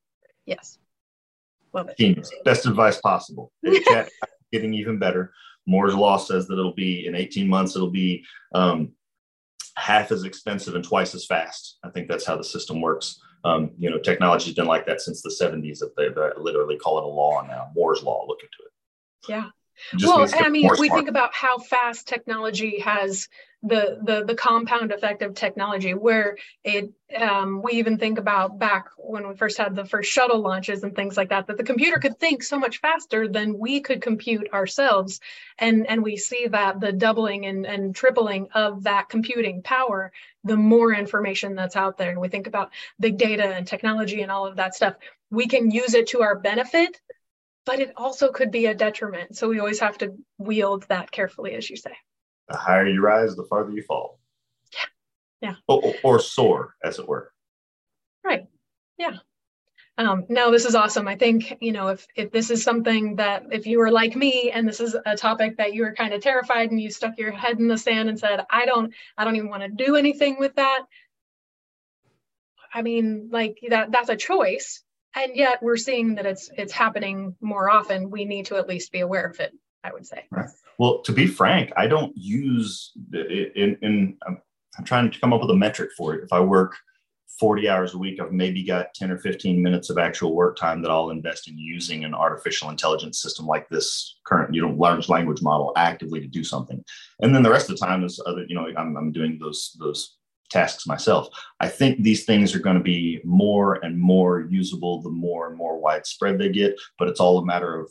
Yes. 0.46 0.78
Love 1.72 1.88
it. 1.88 1.96
Genius. 1.98 2.30
best 2.44 2.66
advice 2.66 3.00
possible. 3.00 3.52
Getting 4.52 4.74
even 4.74 4.98
better. 4.98 5.32
Moore's 5.66 5.94
law 5.94 6.16
says 6.16 6.48
that 6.48 6.58
it'll 6.58 6.74
be 6.74 7.06
in 7.06 7.14
18 7.14 7.46
months 7.46 7.76
it'll 7.76 7.90
be 7.90 8.24
um, 8.52 8.92
half 9.80 10.12
as 10.12 10.24
expensive 10.24 10.74
and 10.74 10.84
twice 10.84 11.14
as 11.14 11.26
fast. 11.26 11.78
I 11.82 11.90
think 11.90 12.08
that's 12.08 12.26
how 12.26 12.36
the 12.36 12.44
system 12.44 12.80
works. 12.80 13.20
Um, 13.44 13.70
you 13.78 13.90
know, 13.90 13.98
technology's 13.98 14.54
been 14.54 14.66
like 14.66 14.86
that 14.86 15.00
since 15.00 15.22
the 15.22 15.30
70s. 15.30 15.78
That 15.78 15.96
they, 15.96 16.08
they 16.08 16.30
literally 16.36 16.76
call 16.76 16.98
it 16.98 17.04
a 17.04 17.08
law 17.08 17.42
now. 17.46 17.70
Moore's 17.74 18.02
law. 18.02 18.24
Look 18.28 18.40
into 18.40 18.58
it. 18.66 18.72
Yeah. 19.28 19.50
Well, 20.02 20.28
I 20.34 20.50
mean, 20.50 20.70
we 20.78 20.90
think 20.90 21.08
about 21.08 21.34
how 21.34 21.58
fast 21.58 22.06
technology 22.06 22.80
has 22.80 23.28
the 23.62 23.98
the 24.02 24.24
the 24.24 24.34
compound 24.34 24.90
effect 24.90 25.20
of 25.20 25.34
technology 25.34 25.92
where 25.92 26.38
it 26.64 26.90
um, 27.18 27.60
we 27.62 27.72
even 27.72 27.98
think 27.98 28.18
about 28.18 28.58
back 28.58 28.86
when 28.96 29.28
we 29.28 29.34
first 29.34 29.58
had 29.58 29.74
the 29.74 29.84
first 29.84 30.10
shuttle 30.10 30.40
launches 30.40 30.82
and 30.82 30.96
things 30.96 31.16
like 31.16 31.28
that 31.28 31.46
that 31.46 31.58
the 31.58 31.64
computer 31.64 31.98
could 31.98 32.18
think 32.18 32.42
so 32.42 32.58
much 32.58 32.80
faster 32.80 33.28
than 33.28 33.58
we 33.58 33.80
could 33.80 34.00
compute 34.00 34.48
ourselves. 34.52 35.20
And 35.58 35.86
and 35.88 36.02
we 36.02 36.16
see 36.16 36.46
that 36.46 36.80
the 36.80 36.92
doubling 36.92 37.44
and, 37.44 37.66
and 37.66 37.94
tripling 37.94 38.48
of 38.54 38.84
that 38.84 39.10
computing 39.10 39.62
power 39.62 40.12
the 40.44 40.56
more 40.56 40.94
information 40.94 41.54
that's 41.54 41.76
out 41.76 41.98
there. 41.98 42.10
And 42.10 42.20
we 42.20 42.28
think 42.28 42.46
about 42.46 42.70
big 42.98 43.18
data 43.18 43.44
and 43.44 43.66
technology 43.66 44.22
and 44.22 44.30
all 44.32 44.46
of 44.46 44.56
that 44.56 44.74
stuff. 44.74 44.94
We 45.30 45.48
can 45.48 45.70
use 45.70 45.92
it 45.94 46.08
to 46.08 46.22
our 46.22 46.38
benefit 46.38 47.00
but 47.66 47.78
it 47.78 47.92
also 47.96 48.32
could 48.32 48.50
be 48.50 48.66
a 48.66 48.74
detriment. 48.74 49.36
So 49.36 49.48
we 49.48 49.60
always 49.60 49.80
have 49.80 49.98
to 49.98 50.14
wield 50.38 50.86
that 50.88 51.10
carefully 51.10 51.54
as 51.54 51.68
you 51.68 51.76
say 51.76 51.92
the 52.50 52.56
higher 52.56 52.86
you 52.86 53.00
rise, 53.00 53.36
the 53.36 53.44
farther 53.44 53.70
you 53.70 53.82
fall. 53.82 54.18
Yeah. 54.72 55.50
Yeah. 55.50 55.54
Or, 55.68 55.94
or 56.02 56.18
soar, 56.20 56.74
as 56.84 56.98
it 56.98 57.08
were. 57.08 57.32
Right. 58.24 58.46
Yeah. 58.98 59.18
Um, 59.98 60.24
no, 60.28 60.50
this 60.50 60.64
is 60.64 60.74
awesome. 60.74 61.06
I 61.08 61.16
think 61.16 61.58
you 61.60 61.72
know 61.72 61.88
if 61.88 62.06
if 62.16 62.32
this 62.32 62.50
is 62.50 62.62
something 62.62 63.16
that 63.16 63.44
if 63.50 63.66
you 63.66 63.78
were 63.78 63.90
like 63.90 64.16
me 64.16 64.50
and 64.50 64.66
this 64.66 64.80
is 64.80 64.96
a 65.04 65.14
topic 65.16 65.58
that 65.58 65.74
you 65.74 65.82
were 65.82 65.94
kind 65.94 66.14
of 66.14 66.22
terrified 66.22 66.70
and 66.70 66.80
you 66.80 66.90
stuck 66.90 67.18
your 67.18 67.32
head 67.32 67.58
in 67.58 67.68
the 67.68 67.76
sand 67.76 68.08
and 68.08 68.18
said, 68.18 68.46
I 68.48 68.64
don't, 68.64 68.94
I 69.18 69.24
don't 69.24 69.36
even 69.36 69.50
want 69.50 69.62
to 69.62 69.68
do 69.68 69.96
anything 69.96 70.38
with 70.38 70.54
that. 70.56 70.86
I 72.72 72.80
mean, 72.82 73.28
like 73.30 73.58
that 73.68 73.92
that's 73.92 74.08
a 74.08 74.16
choice, 74.16 74.82
and 75.14 75.36
yet 75.36 75.62
we're 75.62 75.76
seeing 75.76 76.14
that 76.14 76.24
it's 76.24 76.50
it's 76.56 76.72
happening 76.72 77.36
more 77.40 77.68
often. 77.68 78.10
We 78.10 78.24
need 78.24 78.46
to 78.46 78.56
at 78.56 78.68
least 78.68 78.92
be 78.92 79.00
aware 79.00 79.26
of 79.26 79.38
it. 79.40 79.52
I 79.84 79.92
would 79.92 80.06
say. 80.06 80.24
Right. 80.30 80.48
Well, 80.78 81.02
to 81.02 81.12
be 81.12 81.26
frank, 81.26 81.72
I 81.76 81.86
don't 81.86 82.12
use 82.16 82.92
in, 83.12 83.76
in 83.82 84.16
I'm, 84.26 84.40
I'm 84.78 84.84
trying 84.84 85.10
to 85.10 85.20
come 85.20 85.32
up 85.32 85.40
with 85.40 85.50
a 85.50 85.56
metric 85.56 85.90
for 85.96 86.14
it. 86.14 86.24
If 86.24 86.32
I 86.32 86.40
work 86.40 86.76
40 87.38 87.68
hours 87.68 87.94
a 87.94 87.98
week, 87.98 88.20
I've 88.20 88.32
maybe 88.32 88.62
got 88.62 88.92
10 88.94 89.10
or 89.10 89.18
15 89.18 89.62
minutes 89.62 89.88
of 89.88 89.98
actual 89.98 90.34
work 90.34 90.56
time 90.56 90.82
that 90.82 90.90
I'll 90.90 91.10
invest 91.10 91.48
in 91.48 91.58
using 91.58 92.04
an 92.04 92.14
artificial 92.14 92.70
intelligence 92.70 93.20
system 93.20 93.46
like 93.46 93.68
this 93.68 94.18
current, 94.26 94.54
you 94.54 94.62
know, 94.62 94.74
large 94.74 95.08
language 95.08 95.40
model 95.40 95.72
actively 95.76 96.20
to 96.20 96.26
do 96.26 96.44
something. 96.44 96.84
And 97.20 97.34
then 97.34 97.42
the 97.42 97.50
rest 97.50 97.70
of 97.70 97.78
the 97.78 97.86
time 97.86 98.04
is 98.04 98.20
other, 98.26 98.44
you 98.46 98.54
know, 98.54 98.68
I'm, 98.76 98.96
I'm 98.96 99.12
doing 99.12 99.38
those, 99.38 99.76
those 99.78 100.16
tasks 100.50 100.86
myself. 100.86 101.28
I 101.60 101.68
think 101.68 102.02
these 102.02 102.24
things 102.24 102.54
are 102.54 102.60
going 102.60 102.76
to 102.76 102.82
be 102.82 103.20
more 103.24 103.82
and 103.84 103.98
more 103.98 104.40
usable 104.40 105.00
the 105.00 105.10
more 105.10 105.48
and 105.48 105.56
more 105.56 105.78
widespread 105.78 106.38
they 106.38 106.50
get, 106.50 106.78
but 106.98 107.08
it's 107.08 107.20
all 107.20 107.38
a 107.38 107.46
matter 107.46 107.78
of 107.80 107.90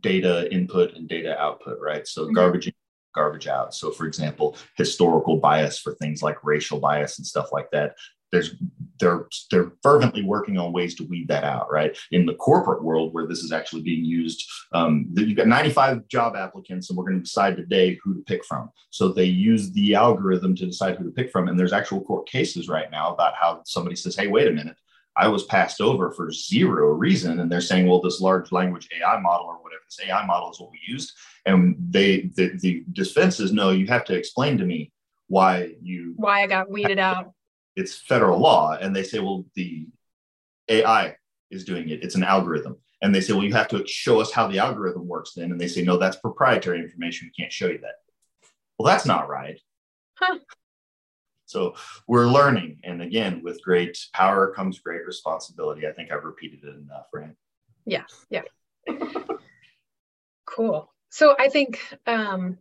data 0.00 0.52
input 0.52 0.94
and 0.94 1.08
data 1.08 1.38
output, 1.38 1.78
right? 1.80 2.06
So 2.06 2.24
mm-hmm. 2.24 2.34
garbage 2.34 2.66
in, 2.66 2.72
garbage 3.14 3.46
out. 3.46 3.74
So 3.74 3.90
for 3.90 4.06
example, 4.06 4.56
historical 4.76 5.36
bias 5.36 5.78
for 5.78 5.94
things 5.94 6.22
like 6.22 6.44
racial 6.44 6.78
bias 6.78 7.18
and 7.18 7.26
stuff 7.26 7.48
like 7.52 7.70
that. 7.72 7.96
There's 8.32 8.54
they're 9.00 9.26
they're 9.50 9.72
fervently 9.82 10.22
working 10.22 10.56
on 10.56 10.72
ways 10.72 10.94
to 10.94 11.04
weed 11.04 11.26
that 11.28 11.42
out, 11.42 11.72
right? 11.72 11.98
In 12.12 12.26
the 12.26 12.34
corporate 12.34 12.84
world 12.84 13.12
where 13.12 13.26
this 13.26 13.40
is 13.40 13.50
actually 13.50 13.82
being 13.82 14.04
used, 14.04 14.48
um, 14.72 15.06
you've 15.16 15.36
got 15.36 15.48
95 15.48 16.06
job 16.06 16.36
applicants, 16.36 16.88
and 16.88 16.96
we're 16.96 17.06
going 17.06 17.16
to 17.16 17.24
decide 17.24 17.56
today 17.56 17.98
who 18.04 18.14
to 18.14 18.20
pick 18.20 18.44
from. 18.44 18.70
So 18.90 19.08
they 19.08 19.24
use 19.24 19.72
the 19.72 19.96
algorithm 19.96 20.54
to 20.56 20.66
decide 20.66 20.96
who 20.96 21.04
to 21.04 21.10
pick 21.10 21.32
from, 21.32 21.48
and 21.48 21.58
there's 21.58 21.72
actual 21.72 22.02
court 22.02 22.28
cases 22.28 22.68
right 22.68 22.88
now 22.92 23.12
about 23.12 23.34
how 23.34 23.62
somebody 23.64 23.96
says, 23.96 24.14
"Hey, 24.14 24.28
wait 24.28 24.46
a 24.46 24.52
minute, 24.52 24.76
I 25.20 25.28
was 25.28 25.44
passed 25.44 25.82
over 25.82 26.10
for 26.12 26.32
zero 26.32 26.92
reason. 26.92 27.40
And 27.40 27.52
they're 27.52 27.60
saying, 27.60 27.86
well, 27.86 28.00
this 28.00 28.22
large 28.22 28.52
language 28.52 28.88
AI 28.98 29.20
model 29.20 29.46
or 29.46 29.62
whatever, 29.62 29.82
this 29.84 30.00
AI 30.08 30.24
model 30.24 30.50
is 30.50 30.58
what 30.58 30.70
we 30.70 30.80
used. 30.86 31.12
And 31.44 31.76
they, 31.78 32.30
the, 32.36 32.56
the 32.58 32.84
defense 32.92 33.38
is, 33.38 33.52
no, 33.52 33.70
you 33.70 33.86
have 33.88 34.06
to 34.06 34.14
explain 34.14 34.56
to 34.56 34.64
me 34.64 34.92
why 35.28 35.74
you. 35.82 36.14
Why 36.16 36.42
I 36.42 36.46
got 36.46 36.70
weeded 36.70 36.98
out. 36.98 37.32
It's 37.76 37.94
federal 37.94 38.38
law. 38.38 38.78
And 38.80 38.96
they 38.96 39.02
say, 39.02 39.18
well, 39.18 39.44
the 39.54 39.86
AI 40.70 41.16
is 41.50 41.66
doing 41.66 41.90
it. 41.90 42.02
It's 42.02 42.14
an 42.14 42.24
algorithm. 42.24 42.78
And 43.02 43.14
they 43.14 43.20
say, 43.20 43.34
well, 43.34 43.44
you 43.44 43.52
have 43.52 43.68
to 43.68 43.86
show 43.86 44.22
us 44.22 44.32
how 44.32 44.46
the 44.46 44.58
algorithm 44.58 45.06
works 45.06 45.32
then. 45.36 45.52
And 45.52 45.60
they 45.60 45.68
say, 45.68 45.82
no, 45.82 45.98
that's 45.98 46.16
proprietary 46.16 46.80
information. 46.80 47.28
We 47.28 47.42
can't 47.42 47.52
show 47.52 47.66
you 47.66 47.78
that. 47.78 47.96
Well, 48.78 48.86
that's 48.86 49.06
not 49.06 49.28
right. 49.28 49.60
Huh. 50.18 50.38
So 51.50 51.74
we're 52.06 52.28
learning. 52.28 52.80
And 52.84 53.02
again, 53.02 53.42
with 53.42 53.62
great 53.62 53.98
power 54.12 54.52
comes 54.54 54.78
great 54.78 55.06
responsibility. 55.06 55.86
I 55.86 55.92
think 55.92 56.12
I've 56.12 56.24
repeated 56.24 56.60
it 56.64 56.76
enough, 56.76 57.06
right? 57.12 57.34
Yeah. 57.84 58.04
Yeah. 58.28 58.42
cool. 60.46 60.92
So 61.10 61.34
I 61.38 61.48
think 61.48 61.80
um, 62.06 62.58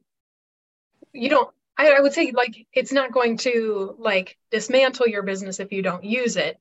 you 1.13 1.29
don't, 1.29 1.49
I, 1.77 1.91
I 1.91 1.99
would 2.01 2.13
say 2.13 2.31
like 2.31 2.67
it's 2.73 2.91
not 2.91 3.11
going 3.11 3.37
to 3.37 3.95
like 3.99 4.37
dismantle 4.51 5.07
your 5.07 5.23
business 5.23 5.59
if 5.59 5.71
you 5.71 5.81
don't 5.81 6.03
use 6.03 6.35
it. 6.35 6.59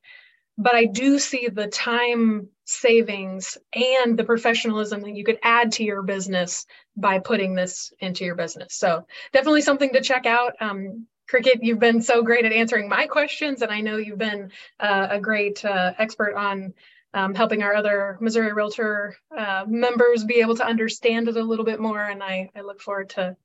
But 0.60 0.74
I 0.74 0.86
do 0.86 1.20
see 1.20 1.48
the 1.48 1.68
time 1.68 2.48
savings 2.64 3.56
and 3.72 4.18
the 4.18 4.24
professionalism 4.24 5.00
that 5.02 5.14
you 5.14 5.24
could 5.24 5.38
add 5.42 5.72
to 5.72 5.84
your 5.84 6.02
business 6.02 6.66
by 6.96 7.20
putting 7.20 7.54
this 7.54 7.92
into 8.00 8.24
your 8.24 8.34
business. 8.34 8.74
So 8.74 9.06
definitely 9.32 9.62
something 9.62 9.92
to 9.92 10.00
check 10.00 10.26
out. 10.26 10.54
Um, 10.60 11.06
Cricket, 11.28 11.62
you've 11.62 11.78
been 11.78 12.00
so 12.00 12.22
great 12.22 12.44
at 12.44 12.52
answering 12.52 12.88
my 12.88 13.06
questions, 13.06 13.62
and 13.62 13.70
I 13.70 13.80
know 13.80 13.96
you've 13.96 14.18
been 14.18 14.50
uh, 14.80 15.08
a 15.10 15.20
great 15.20 15.62
uh, 15.64 15.92
expert 15.98 16.34
on 16.34 16.72
um, 17.14 17.34
helping 17.34 17.62
our 17.62 17.74
other 17.74 18.16
Missouri 18.20 18.52
Realtor 18.52 19.16
uh, 19.36 19.64
members 19.66 20.24
be 20.24 20.40
able 20.40 20.56
to 20.56 20.64
understand 20.64 21.28
it 21.28 21.36
a 21.36 21.42
little 21.42 21.64
bit 21.64 21.80
more. 21.80 22.04
And 22.04 22.22
I, 22.22 22.50
I 22.56 22.62
look 22.62 22.80
forward 22.80 23.10
to 23.10 23.36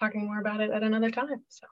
talking 0.00 0.26
more 0.26 0.40
about 0.40 0.60
it 0.60 0.70
at 0.70 0.82
another 0.82 1.10
time. 1.10 1.42
So. 1.48 1.66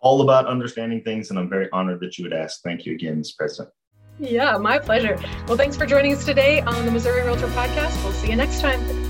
All 0.00 0.22
about 0.22 0.46
understanding 0.46 1.02
things, 1.02 1.30
and 1.30 1.38
I'm 1.38 1.48
very 1.48 1.68
honored 1.72 2.00
that 2.00 2.16
you 2.16 2.24
would 2.24 2.34
ask. 2.34 2.62
Thank 2.62 2.86
you 2.86 2.94
again, 2.94 3.18
Ms. 3.18 3.32
President. 3.32 3.74
Yeah, 4.18 4.56
my 4.56 4.78
pleasure. 4.78 5.18
Well, 5.46 5.58
thanks 5.58 5.76
for 5.76 5.84
joining 5.84 6.14
us 6.14 6.24
today 6.24 6.60
on 6.62 6.86
the 6.86 6.90
Missouri 6.90 7.22
Realtor 7.22 7.48
Podcast. 7.48 8.02
We'll 8.02 8.12
see 8.12 8.30
you 8.30 8.36
next 8.36 8.60
time. 8.60 9.05